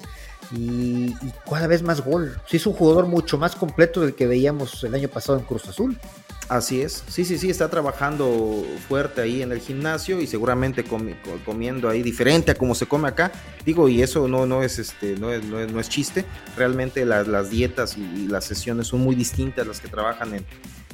[0.50, 1.14] y,
[1.48, 2.36] cada vez más gol.
[2.48, 5.68] Sí, es un jugador mucho más completo del que veíamos el año pasado en Cruz
[5.68, 5.98] Azul.
[6.48, 10.84] Así es, sí, sí, sí, está trabajando fuerte ahí en el gimnasio y seguramente
[11.44, 13.32] comiendo ahí diferente a como se come acá.
[13.64, 17.96] Digo, y eso no, no, es, este, no, es, no, es, chiste, realmente las, dietas
[17.96, 20.46] y, las sesiones son muy distintas las que trabajan en,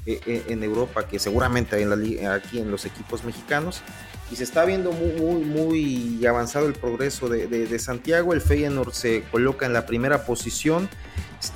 [0.07, 3.83] e, e, en, Europa, que seguramente en la, aquí en los equipos mexicanos.
[4.31, 8.33] Y se está viendo muy, muy, avanzado el progreso de, de Santiago.
[8.33, 10.89] El Feyenoord se coloca en la primera posición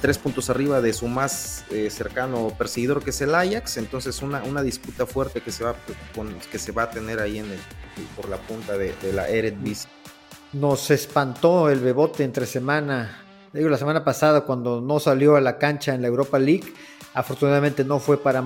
[0.00, 4.42] tres puntos arriba de su más eh, cercano perseguidor que es el Ajax, entonces una,
[4.44, 5.74] una disputa fuerte que se, va,
[6.50, 7.58] que se va a tener ahí en el,
[8.16, 9.88] por la punta de, la Eredivisie.
[10.54, 15.58] Nos espantó el bebote entre semana, digo la semana pasada cuando no salió a la
[15.58, 16.72] cancha en la Europa League,
[17.14, 18.44] afortunadamente no fue para,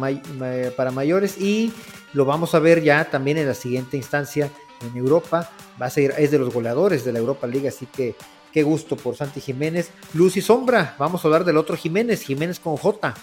[0.76, 1.72] para mayores y
[2.12, 4.50] lo vamos a ver ya también en la siguiente instancia
[4.80, 5.50] en Europa,
[5.80, 8.14] va a ser, es de los goleadores de la Europa League, así que
[8.52, 9.90] Qué gusto por Santi Jiménez.
[10.14, 13.14] Luz y Sombra, vamos a hablar del otro Jiménez, Jiménez con J.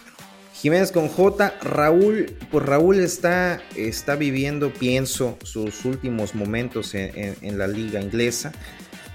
[0.54, 7.68] Jiménez con J, Raúl, pues Raúl está, está viviendo, pienso, sus últimos momentos en, la
[7.68, 8.54] liga inglesa.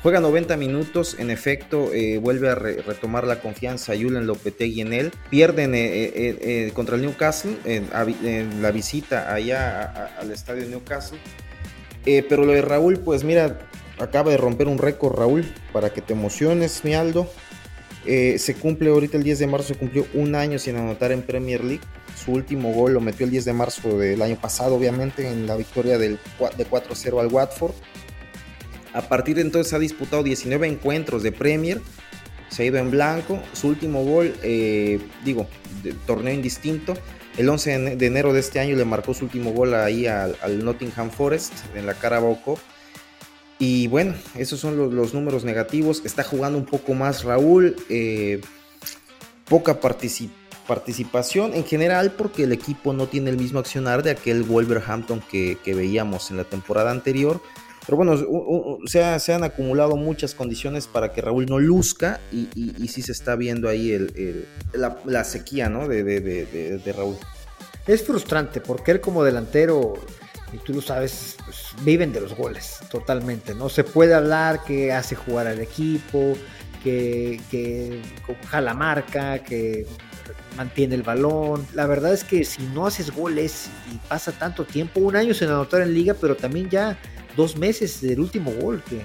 [0.03, 5.13] Juega 90 minutos, en efecto, eh, vuelve a retomar la confianza Julen Lopetegui en él.
[5.29, 11.19] Pierden eh, eh, contra el Newcastle en, la visita allá al estadio Newcastle.
[12.05, 13.59] pero lo de Raúl, pues mira,
[13.99, 17.31] acaba de romper un récord, Raúl, para que te emociones, mi Aldo.
[18.07, 21.63] Se cumple ahorita el 10 de marzo, se cumplió un año sin anotar en Premier
[21.63, 21.85] League.
[22.25, 25.57] Su último gol lo metió el 10 de marzo del año pasado, obviamente, en la
[25.57, 26.19] victoria del,
[26.57, 27.75] de 4-0 al Watford.
[28.93, 31.81] A partir de entonces ha disputado 19 encuentros de Premier,
[32.51, 33.41] se ha ido en blanco.
[33.53, 35.47] Su último gol, eh, digo,
[35.83, 36.95] de torneo indistinto.
[37.39, 41.11] El 11 de enero de este año le marcó su último gol ahí al, Nottingham
[41.11, 42.59] Forest en la Carabao Cup.
[43.59, 46.03] Y bueno, esos son los, números negativos.
[46.05, 47.77] Está jugando un poco más Raúl.
[47.89, 48.41] Eh,
[49.45, 55.23] poca participación en general porque el equipo no tiene el mismo accionar de aquel Wolverhampton
[55.31, 57.41] que veíamos en la temporada anterior.
[57.91, 63.03] Pero bueno, se, han acumulado muchas condiciones para que Raúl no luzca y, y, sí
[63.03, 65.89] se está viendo ahí el, la, sequía ¿no?
[65.89, 66.21] de, de,
[66.79, 67.17] de, Raúl.
[67.89, 69.95] Es frustrante porque él como delantero,
[70.53, 73.57] y tú lo sabes, pues, viven de los goles totalmente.
[73.57, 76.35] No se puede hablar que hace jugar al equipo,
[76.85, 78.03] que, que
[78.47, 79.85] jala marca, que
[80.57, 81.67] mantiene el balón.
[81.75, 85.49] La verdad es que si no haces goles y pasa tanto tiempo, un año sin
[85.49, 86.97] anotar en liga, pero también ya
[87.41, 89.01] dos meses del último gol que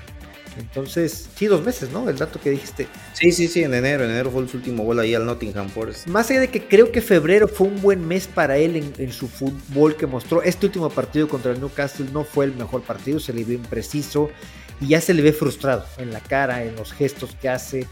[0.58, 2.10] entonces, sí, dos meses, ¿no?
[2.10, 2.88] El dato que dijiste.
[3.14, 4.06] Sí, sí, sí, en enero.
[4.06, 6.08] En enero fue su último gol ahí al Nottingham Forest.
[6.08, 9.28] Más allá de que creo que febrero fue un buen mes para él en, su
[9.28, 10.42] fútbol que mostró.
[10.42, 14.30] Este último partido contra el Newcastle no fue el mejor partido, se le vio impreciso
[14.82, 17.88] y ya se le ve frustrado en la cara, en los gestos que hace,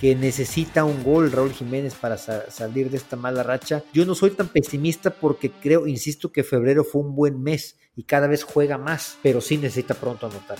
[0.00, 3.82] que necesita un gol Raúl Jiménez para salir de esta mala racha.
[3.92, 8.04] Yo no soy tan pesimista porque creo, insisto, que febrero fue un buen mes y
[8.04, 10.58] cada vez juega más, pero sí necesita pronto anotar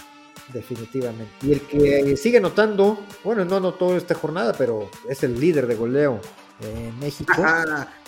[0.53, 1.33] definitivamente.
[1.43, 5.75] Y el que sigue anotando, bueno, no anotó esta jornada, pero es el líder de
[5.75, 6.21] goleo
[6.61, 7.33] en México.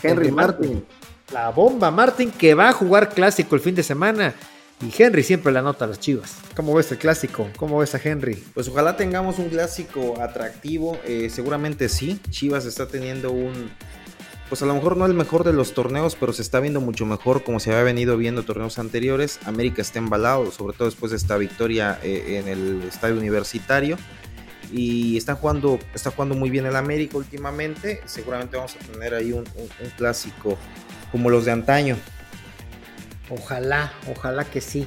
[0.02, 0.84] Henry Martin.
[1.32, 4.34] La bomba Martin que va a jugar clásico el fin de semana.
[4.82, 6.36] Y Henry siempre le anota a las chivas.
[6.56, 7.48] ¿Cómo ves el clásico?
[7.56, 8.42] ¿Cómo ves a Henry?
[8.54, 10.98] Pues ojalá tengamos un clásico atractivo.
[11.04, 12.18] Eh, seguramente sí.
[12.30, 13.70] Chivas está teniendo un,
[14.50, 17.06] pues a lo mejor no el mejor de los torneos, pero se está viendo mucho
[17.06, 19.38] mejor como se había venido viendo torneos anteriores.
[19.44, 23.96] América está embalado, sobre todo después de esta victoria eh, en el estadio universitario.
[24.72, 28.00] Y está jugando, está jugando muy bien el América últimamente.
[28.06, 29.44] Seguramente vamos a tener ahí un,
[29.96, 30.58] clásico
[31.12, 31.96] como los de antaño.
[33.30, 34.86] Ojalá, ojalá que sí.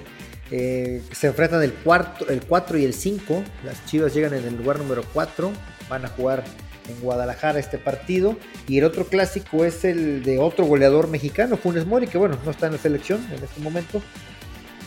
[0.52, 3.44] Eh, se enfrentan el, cuarto, el 4 y el 5.
[3.66, 5.52] Las Chivas llegan en el lugar número 4.
[5.90, 6.44] Van a jugar
[6.90, 8.38] en Guadalajara este partido.
[8.68, 12.52] Y el otro clásico es el de otro goleador mexicano, Funes Mori, que bueno, no
[12.52, 14.02] está en la selección en este momento.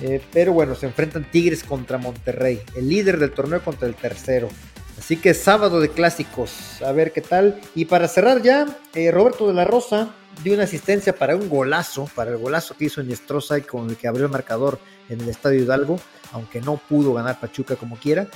[0.03, 4.49] Eh, pero bueno, se enfrentan Tigres contra Monterrey, el líder del torneo contra el tercero.
[4.99, 7.61] Así que sábado de clásicos, a ver qué tal.
[7.75, 12.09] Y para cerrar ya, eh, Roberto de la Rosa dio una asistencia para un golazo,
[12.15, 14.79] para el golazo que hizo en Estroza y con el que abrió el marcador
[15.09, 16.01] en el Estadio Hidalgo,
[16.33, 18.29] aunque no pudo ganar Pachuca como quiera.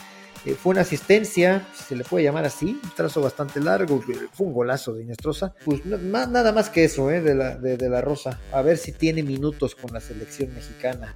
[0.47, 4.47] Eh, fue una asistencia, si se le puede llamar así, un trazo bastante largo, fue
[4.47, 5.55] un golazo de Inestrosa.
[5.65, 8.41] Pues nada más que eso, eh, de, la, de, la Rosa.
[8.53, 11.15] A ver si tiene minutos con la selección mexicana.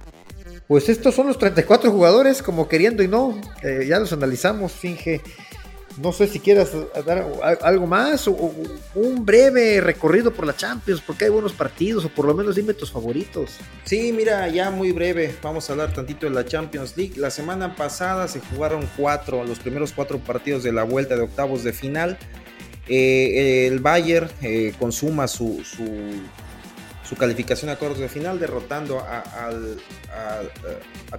[0.67, 3.39] Pues estos son los 34 jugadores, como queriendo y no.
[3.63, 5.21] Eh, ya los analizamos, finge
[5.97, 6.71] no sé si quieras
[7.05, 7.25] dar
[7.61, 8.53] algo más o,
[8.95, 12.73] un breve recorrido por la Champions, porque hay buenos partidos, o por lo menos dime
[12.73, 13.57] tus favoritos.
[13.85, 17.13] Sí, mira, ya muy breve, vamos a hablar tantito de la Champions League.
[17.17, 21.63] La semana pasada se jugaron cuatro, los primeros cuatro partidos de la vuelta de octavos
[21.63, 22.17] de final.
[22.87, 29.79] Eh, el Bayern eh, consuma su, su, calificación a cuartos de final, derrotando al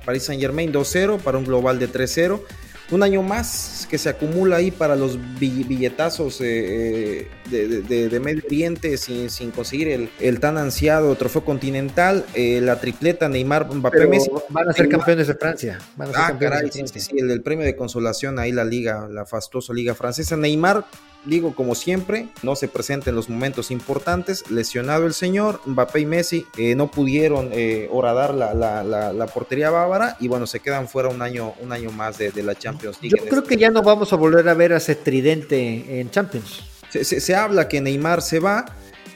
[0.04, 2.42] Paris Saint Germain 2-0 para un global de 3-0
[2.90, 8.96] un año más que se acumula ahí para los billetazos eh, eh, de, Medio Oriente
[8.96, 14.30] sin, sin conseguir el, tan ansiado trofeo continental, eh, la tripleta Neymar Mbappé Messi.
[14.50, 15.78] Van a ser campeones de Francia.
[16.14, 19.94] ah, caray, sí, sí, el, el, premio de consolación ahí la liga, la fastuosa liga
[19.94, 20.36] francesa.
[20.36, 20.84] Neymar
[21.26, 26.06] digo como siempre, no se presenta en los momentos importantes, lesionado el señor, Mbappé y
[26.06, 31.08] Messi eh, no pudieron eh, horadar la, la, portería bávara y bueno, se quedan fuera
[31.08, 33.16] un año, un año más de, la Champions League.
[33.18, 36.10] Yo creo este que ya no vamos a volver a ver a ese tridente en
[36.10, 36.62] Champions.
[36.90, 38.64] Se, habla que Neymar se va,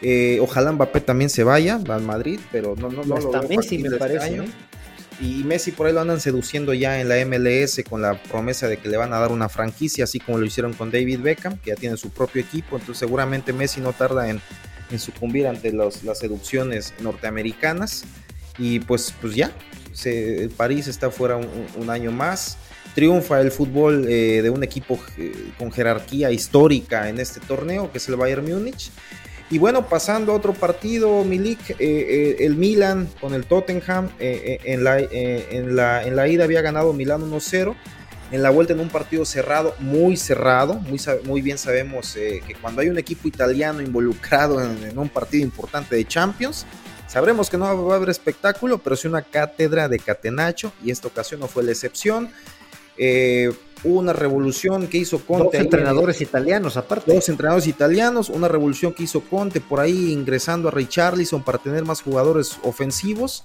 [0.03, 3.89] eh, ojalá Mbappé también se vaya al Madrid, pero no, no, no lo Messi me
[3.89, 4.45] este parece.
[5.21, 8.79] Y Messi por ahí lo andan seduciendo ya en la MLS con la promesa de
[8.79, 11.71] que le van a dar una franquicia, así como lo hicieron con David Beckham, que
[11.71, 12.77] ya tiene su propio equipo.
[12.77, 14.41] Entonces seguramente Messi no tarda en,
[14.99, 18.05] sucumbir ante las seducciones norteamericanas.
[18.59, 19.53] Y pues, pues ya,
[20.57, 22.57] París está fuera un, año más.
[22.95, 27.99] Triunfa el fútbol eh, de un equipo eh, con jerarquía histórica en este torneo, que
[27.99, 28.91] es el Bayern Múnich.
[29.51, 34.61] Y bueno, pasando a otro partido, Milik, eh, eh, el Milan con el Tottenham, eh,
[34.63, 37.75] en, la, en, la, en la ida había ganado Milan 1-0,
[38.31, 42.81] en la vuelta en un partido cerrado, muy cerrado, muy, muy bien sabemos que cuando
[42.81, 46.65] hay un equipo italiano involucrado en, un partido importante de Champions,
[47.09, 51.09] sabremos que no va a haber espectáculo, pero sí una cátedra de catenacho, y esta
[51.09, 52.31] ocasión no fue la excepción.
[53.03, 53.51] Eh,
[53.83, 55.57] una revolución que hizo Conte.
[55.57, 57.15] Dos entrenadores italianos, aparte.
[57.15, 61.83] Dos entrenadores italianos, una revolución que hizo Conte por ahí ingresando a Richarlison para tener
[61.87, 63.45] más jugadores ofensivos.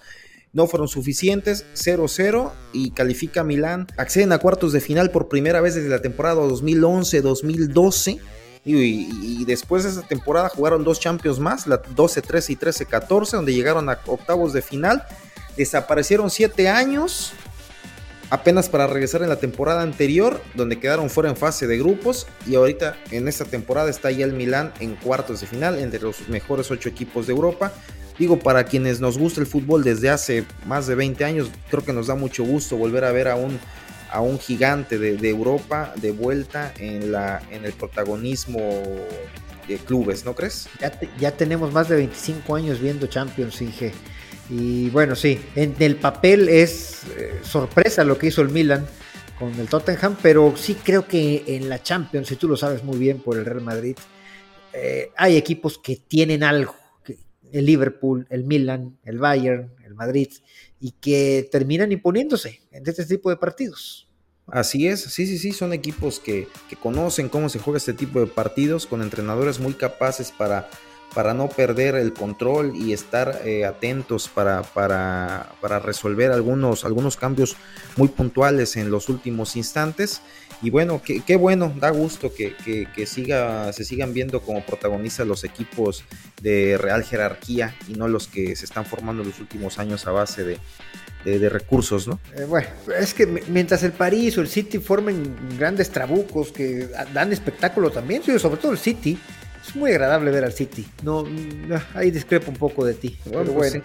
[0.51, 3.87] No fueron suficientes, 0-0 y califica a Milán.
[3.95, 8.19] Acceden a cuartos de final por primera vez desde la temporada 2011-2012
[8.65, 13.89] Y, después de esa temporada jugaron dos Champions más, la 12-13 y 13-14, donde llegaron
[13.89, 15.05] a octavos de final.
[15.55, 17.31] Desaparecieron siete años,
[18.29, 22.27] apenas para regresar en la temporada anterior, donde quedaron fuera en fase de grupos.
[22.47, 26.27] Y ahorita en esta temporada está ya el Milán en cuartos de final, entre los
[26.27, 27.73] mejores ocho equipos de Europa.
[28.17, 31.91] Digo, para quienes nos gusta el fútbol desde hace más de 20 años, creo que
[31.91, 33.59] nos da mucho gusto volver a ver a un
[34.11, 38.59] a un gigante de, Europa de vuelta en, la, en el protagonismo
[39.67, 40.69] de clubes, ¿no crees?
[41.19, 43.91] Ya, tenemos más de 25 años viendo Champions, Inge.
[44.49, 48.85] Y bueno, sí, en el papel es eh, sorpresa lo que hizo el Milan
[49.39, 52.97] con el Tottenham, pero sí creo que en la Champions, y tú lo sabes muy
[52.97, 53.97] bien por el Real Madrid,
[54.73, 56.75] eh, hay equipos que tienen algo,
[57.51, 60.29] el Liverpool, el Milan, el Bayern, el Madrid,
[60.79, 64.07] y que terminan imponiéndose en este tipo de partidos.
[64.47, 66.47] Así es, sí, sí, sí, son equipos que,
[66.79, 70.69] conocen cómo se juega este tipo de partidos, con entrenadores muy capaces para,
[71.15, 77.15] para no perder el control y estar eh, atentos para, para, para, resolver algunos, algunos
[77.15, 77.55] cambios
[77.95, 80.21] muy puntuales en los últimos instantes.
[80.61, 82.53] Y bueno, qué, bueno, da gusto que,
[82.93, 86.03] que, siga, se sigan viendo como protagonistas los equipos
[86.41, 90.11] de real jerarquía y no los que se están formando en los últimos años a
[90.11, 90.59] base de,
[91.23, 92.19] de, recursos, ¿no?
[92.35, 92.67] Eh, bueno,
[92.99, 98.21] es que mientras el París o el City formen grandes trabucos que dan espectáculo también,
[98.23, 99.17] sobre todo el City,
[99.67, 100.85] es muy agradable ver al City.
[101.03, 101.25] No,
[101.93, 103.17] ahí discrepo un poco de ti.
[103.25, 103.79] Bueno, pues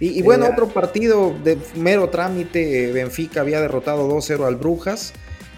[0.00, 5.12] Y, bueno, eh, otro partido de mero trámite, Benfica había derrotado 2-0 al Brujas.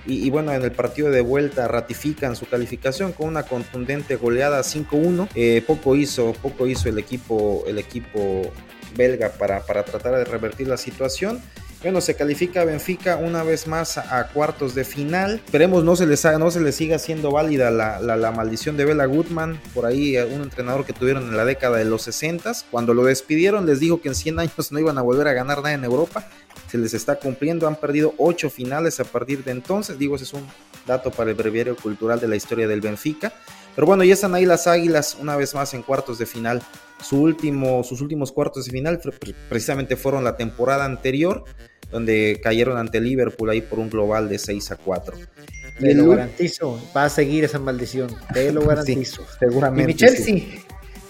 [0.08, 5.28] Y, bueno, en el partido de vuelta ratifican su calificación con una contundente goleada 5-1.
[5.34, 8.42] Eh, poco hizo, poco hizo el equipo, el equipo
[8.96, 11.42] belga para, para tratar de revertir la situación.
[11.82, 15.42] Bueno, se califica Benfica una vez más a, cuartos de final.
[15.44, 19.04] Esperemos no se les, no se les siga siendo válida la, la, maldición de Bela
[19.04, 22.52] Gutmann, por ahí un entrenador que tuvieron en la década de los 60.
[22.70, 25.58] Cuando lo despidieron les dijo que en 100 años no iban a volver a ganar
[25.58, 26.26] nada en Europa.
[26.70, 29.98] Se les está cumpliendo, han perdido 8 finales a partir de entonces.
[29.98, 30.46] Digo, ese es un
[30.86, 33.32] dato para el breviario cultural de la historia del Benfica.
[33.74, 36.62] Pero bueno, ya están ahí las Águilas una vez más en cuartos de final.
[37.02, 39.00] Su último, sus últimos cuartos de final
[39.48, 41.44] precisamente fueron la temporada anterior,
[41.90, 45.16] donde cayeron ante Liverpool ahí por un global de 6 a 4.
[45.78, 49.24] Te lo garantizo, va a seguir esa maldición, te lo garantizo.
[49.38, 49.82] seguramente.
[49.82, 50.34] Y mi Chelsea,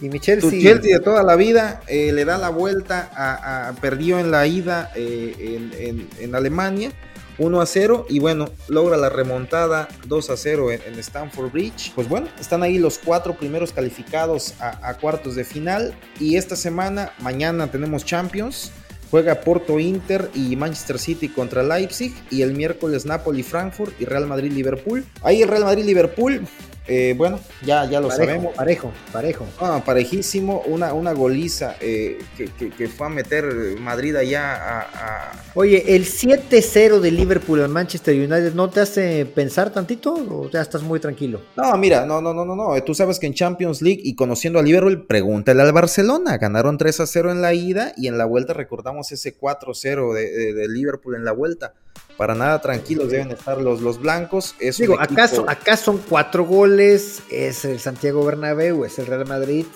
[0.00, 0.50] y mi Chelsea.
[0.50, 4.46] Tu Chelsea de toda la vida eh, le da la vuelta, a, perdió en la
[4.46, 6.92] ida eh, en, en Alemania
[7.38, 11.92] 1 a 0 y bueno, logra la remontada 2 a 0 en, Stamford Bridge.
[11.94, 17.12] Pues bueno, están ahí los cuatro primeros calificados a, cuartos de final y esta semana,
[17.20, 18.72] mañana tenemos Champions.
[19.08, 24.26] Juega Porto Inter y Manchester City contra Leipzig y el miércoles Napoli Frankfurt y Real
[24.26, 25.04] Madrid Liverpool.
[25.22, 26.44] Ahí el Real Madrid Liverpool
[26.88, 28.54] eh, bueno, ya, ya lo sabemos.
[28.54, 29.46] Parejo, parejo.
[29.60, 33.44] Ah, parejísimo, una, una goliza eh, que, fue a meter
[33.80, 35.32] Madrid allá a...
[35.54, 40.60] Oye, ¿el 7-0 de Liverpool en Manchester United no te hace pensar tantito o ya
[40.60, 41.40] estás muy tranquilo?
[41.56, 42.82] No, mira, no, no, no, no, no.
[42.84, 46.38] Tú sabes que en Champions League y conociendo a Liverpool, pregúntale al Barcelona.
[46.38, 51.24] Ganaron 3-0 en la ida y en la vuelta recordamos ese 4-0 de Liverpool en
[51.24, 51.74] la vuelta
[52.16, 54.54] para nada tranquilos deben estar los, los blancos.
[54.58, 59.66] Es Digo, ¿acaso, acá son cuatro goles, es el Santiago Bernabéu, es el Real Madrid.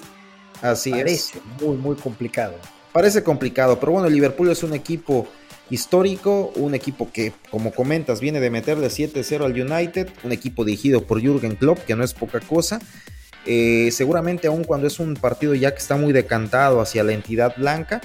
[0.62, 1.62] Así Parece es.
[1.62, 2.54] Muy, muy complicado.
[2.92, 5.28] Parece complicado, pero bueno, el Liverpool es un equipo
[5.70, 11.04] histórico, un equipo que, como comentas, viene de meterle 7-0 al United, un equipo dirigido
[11.04, 12.80] por Jürgen Klopp, que no es poca cosa.
[13.46, 17.54] Eh, seguramente aun cuando es un partido ya que está muy decantado hacia la entidad
[17.56, 18.00] blanca,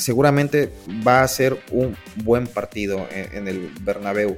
[0.00, 0.72] seguramente
[1.06, 4.36] va a ser un buen partido en, el Bernabéu.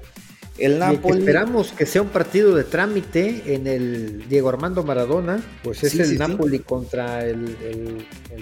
[0.58, 5.82] El Napoli, esperamos que sea un partido de trámite en el Diego Armando Maradona, pues
[5.82, 7.56] es el Napoli contra el,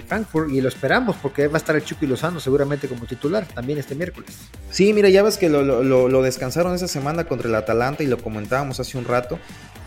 [0.07, 3.79] Frankfurt y lo esperamos porque va a estar el Chucky Lozano seguramente como titular también
[3.79, 4.37] este miércoles.
[4.69, 8.17] Sí, mira, ya ves que lo, lo descansaron esa semana contra el Atalanta y lo
[8.17, 9.39] comentábamos hace un rato.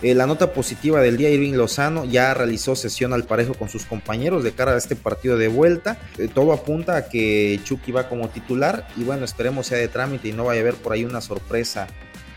[0.05, 3.87] Eh, la nota positiva del día, Irving Lozano ya realizó sesión al parejo con sus
[3.87, 5.97] compañeros de cara a este partido de vuelta.
[6.19, 10.29] Eh, todo apunta a que Chucky va como titular y bueno, esperemos sea de trámite
[10.29, 11.87] y no vaya a haber por ahí una sorpresa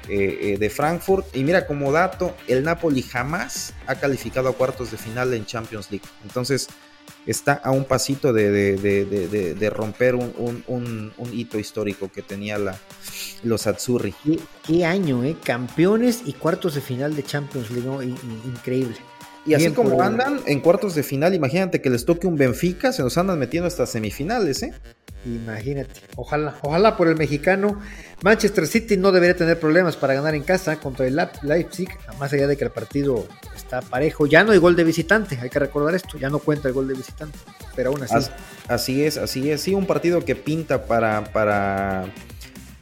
[0.07, 1.35] eh, de Frankfurt.
[1.35, 5.91] Y mira, como dato, el Napoli jamás ha calificado a cuartos de final en Champions
[5.91, 6.07] League.
[6.23, 6.69] Entonces,
[7.27, 12.75] está a un pasito de, romper un, hito histórico que tenía la,
[13.43, 14.15] los Azzurri.
[14.65, 15.35] ¿Qué, año, ¿eh?
[15.43, 18.15] Campeones y cuartos de final de Champions League,
[18.45, 18.95] increíble.
[19.45, 23.01] Y así como andan en cuartos de final, imagínate que les toque un Benfica, se
[23.01, 24.73] nos andan metiendo hasta semifinales, ¿eh?
[25.27, 27.79] Imagínate, ojalá, ojalá por el mexicano.
[28.21, 32.47] Manchester City no debería tener problemas para ganar en casa contra el Leipzig, más allá
[32.47, 34.25] de que el partido está parejo.
[34.25, 36.87] Ya no hay gol de visitante, hay que recordar esto, ya no cuenta el gol
[36.87, 37.37] de visitante,
[37.75, 38.29] pero aún así.
[38.67, 39.61] Así es, así es.
[39.61, 42.05] Sí, un partido que pinta para, para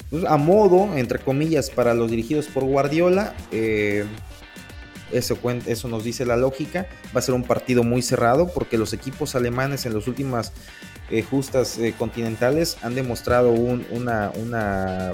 [0.10, 3.34] pues, a modo, entre comillas, para los dirigidos por Guardiola.
[3.52, 4.06] Eh,
[5.12, 6.88] eso, eso nos dice la lógica.
[7.16, 10.52] Va a ser un partido muy cerrado porque los equipos alemanes en las últimas
[11.10, 15.12] eh, justas eh, continentales han demostrado una, una,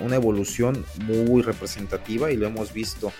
[0.00, 3.12] una, evolución muy representativa y lo hemos visto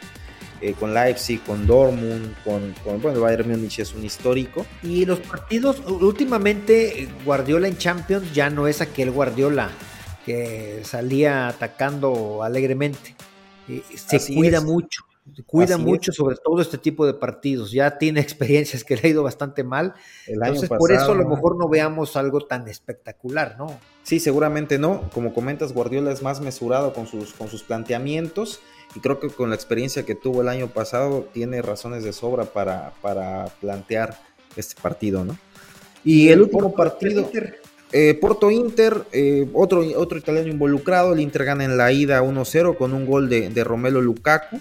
[0.61, 4.67] eh, con Leipzig, con Dortmund, con, con, bueno, Bayern Múnich es un histórico.
[4.83, 9.71] Y los partidos, últimamente Guardiola en Champions ya no es aquel Guardiola
[10.25, 13.17] que salía atacando alegremente.
[13.97, 15.10] se cuida mucho
[15.47, 17.73] cuida mucho sobre todo este tipo de partidos.
[17.73, 19.95] Ya tiene experiencias que le ha ido bastante mal.
[20.27, 23.79] Entonces, por eso a lo mejor no veamos algo tan espectacular, ¿no?
[24.03, 25.09] Sí, seguramente no.
[25.13, 28.61] Como comentas, Guardiola es más mesurado con sus, con sus planteamientos
[28.95, 32.45] y creo que con la experiencia que tuvo el año pasado tiene razones de sobra
[32.47, 34.19] para, para plantear
[34.57, 35.39] este partido, ¿no?
[36.05, 37.31] Y el último partido...
[37.93, 42.77] Eh, Porto Inter, eh, otro, otro italiano involucrado, el Inter gana en la ida 1-0
[42.77, 44.61] con un gol de, de Romelo Lukaku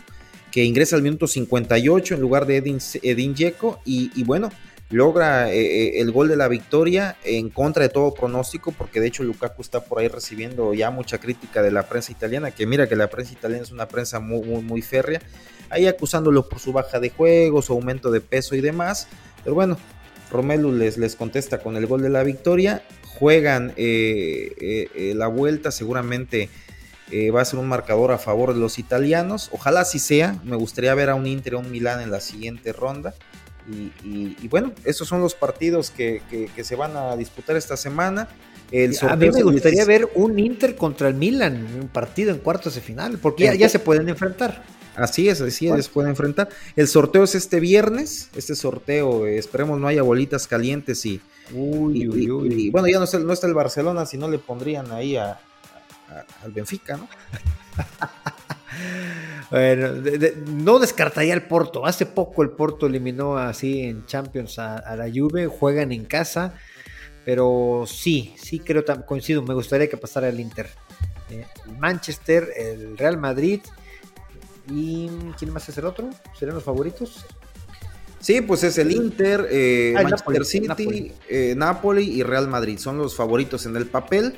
[0.51, 3.35] que ingresa al minuto 58 en lugar de Edin, Edin
[3.85, 4.51] y, bueno,
[4.89, 9.07] logra eh, eh, el gol de la victoria en contra de todo pronóstico, porque de
[9.07, 12.89] hecho Lukaku está por ahí recibiendo ya mucha crítica de la prensa italiana, que mira
[12.89, 15.21] que la prensa italiana es una prensa muy, muy, férrea,
[15.69, 19.07] ahí acusándolo por su baja de juegos, su aumento de peso y demás,
[19.43, 19.77] pero bueno,
[20.31, 26.49] Romelu les, les contesta con el gol de la victoria, juegan eh, la vuelta seguramente
[27.12, 29.49] eh, va a ser un marcador a favor de los italianos.
[29.51, 30.39] Ojalá así sea.
[30.43, 33.14] Me gustaría ver a un Inter o un Milán en la siguiente ronda.
[34.03, 36.22] Y, bueno, esos son los partidos que,
[36.62, 38.28] se van a disputar esta semana.
[38.72, 42.76] El a mí me gustaría ver un Inter contra el Milan, un partido en cuartos
[42.76, 44.64] de final, porque ya, se pueden enfrentar.
[44.95, 46.49] Así es, así es, se pueden enfrentar.
[46.76, 52.88] El sorteo es este viernes, este sorteo, eh, esperemos no haya bolitas calientes y, bueno,
[52.88, 55.39] ya no está, no está el Barcelona, si no le pondrían ahí a,
[56.43, 57.07] al Benfica, ¿no?
[59.51, 59.89] bueno,
[60.47, 61.86] no descartaría el Porto.
[61.86, 66.53] Hace poco el Porto eliminó así en Champions a, la Juve, juegan en casa,
[67.26, 70.70] pero sí, sí creo, coincido, me gustaría que pasara el Inter.
[71.30, 71.45] Eh,
[71.78, 73.62] Manchester, el Real Madrid
[74.72, 76.10] y ¿quién más es el otro?
[76.38, 77.26] ¿Serían los favoritos?
[78.20, 82.78] Sí, pues es el Inter, eh, ah, Manchester City, eh, Napoli y Real Madrid.
[82.78, 84.36] Son los favoritos en el papel.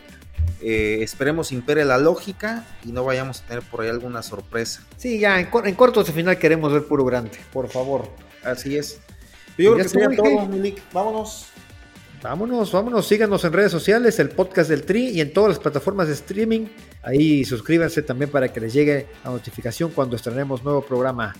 [0.61, 4.83] Eh, esperemos impere la lógica y no vayamos a tener por ahí alguna sorpresa.
[4.97, 8.07] Sí, ya en, cortos de final queremos ver puro grande, por favor.
[8.43, 8.99] Así es.
[9.57, 10.81] Yo creo que sería todo, Milik.
[10.93, 11.47] Vámonos.
[12.21, 16.07] Vámonos, vámonos, síganos en redes sociales, el podcast del Tri y en todas las plataformas
[16.07, 16.67] de streaming.
[17.01, 21.33] Ahí suscríbanse también para que les llegue la notificación cuando estrenemos nuevo programa.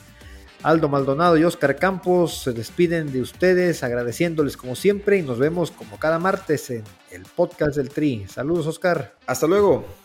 [0.64, 5.72] Aldo Maldonado y Oscar Campos se despiden de ustedes agradeciéndoles como siempre y nos vemos
[5.72, 8.26] como cada martes en el podcast del Tri.
[8.28, 9.16] Saludos Oscar.
[9.26, 10.01] Hasta luego.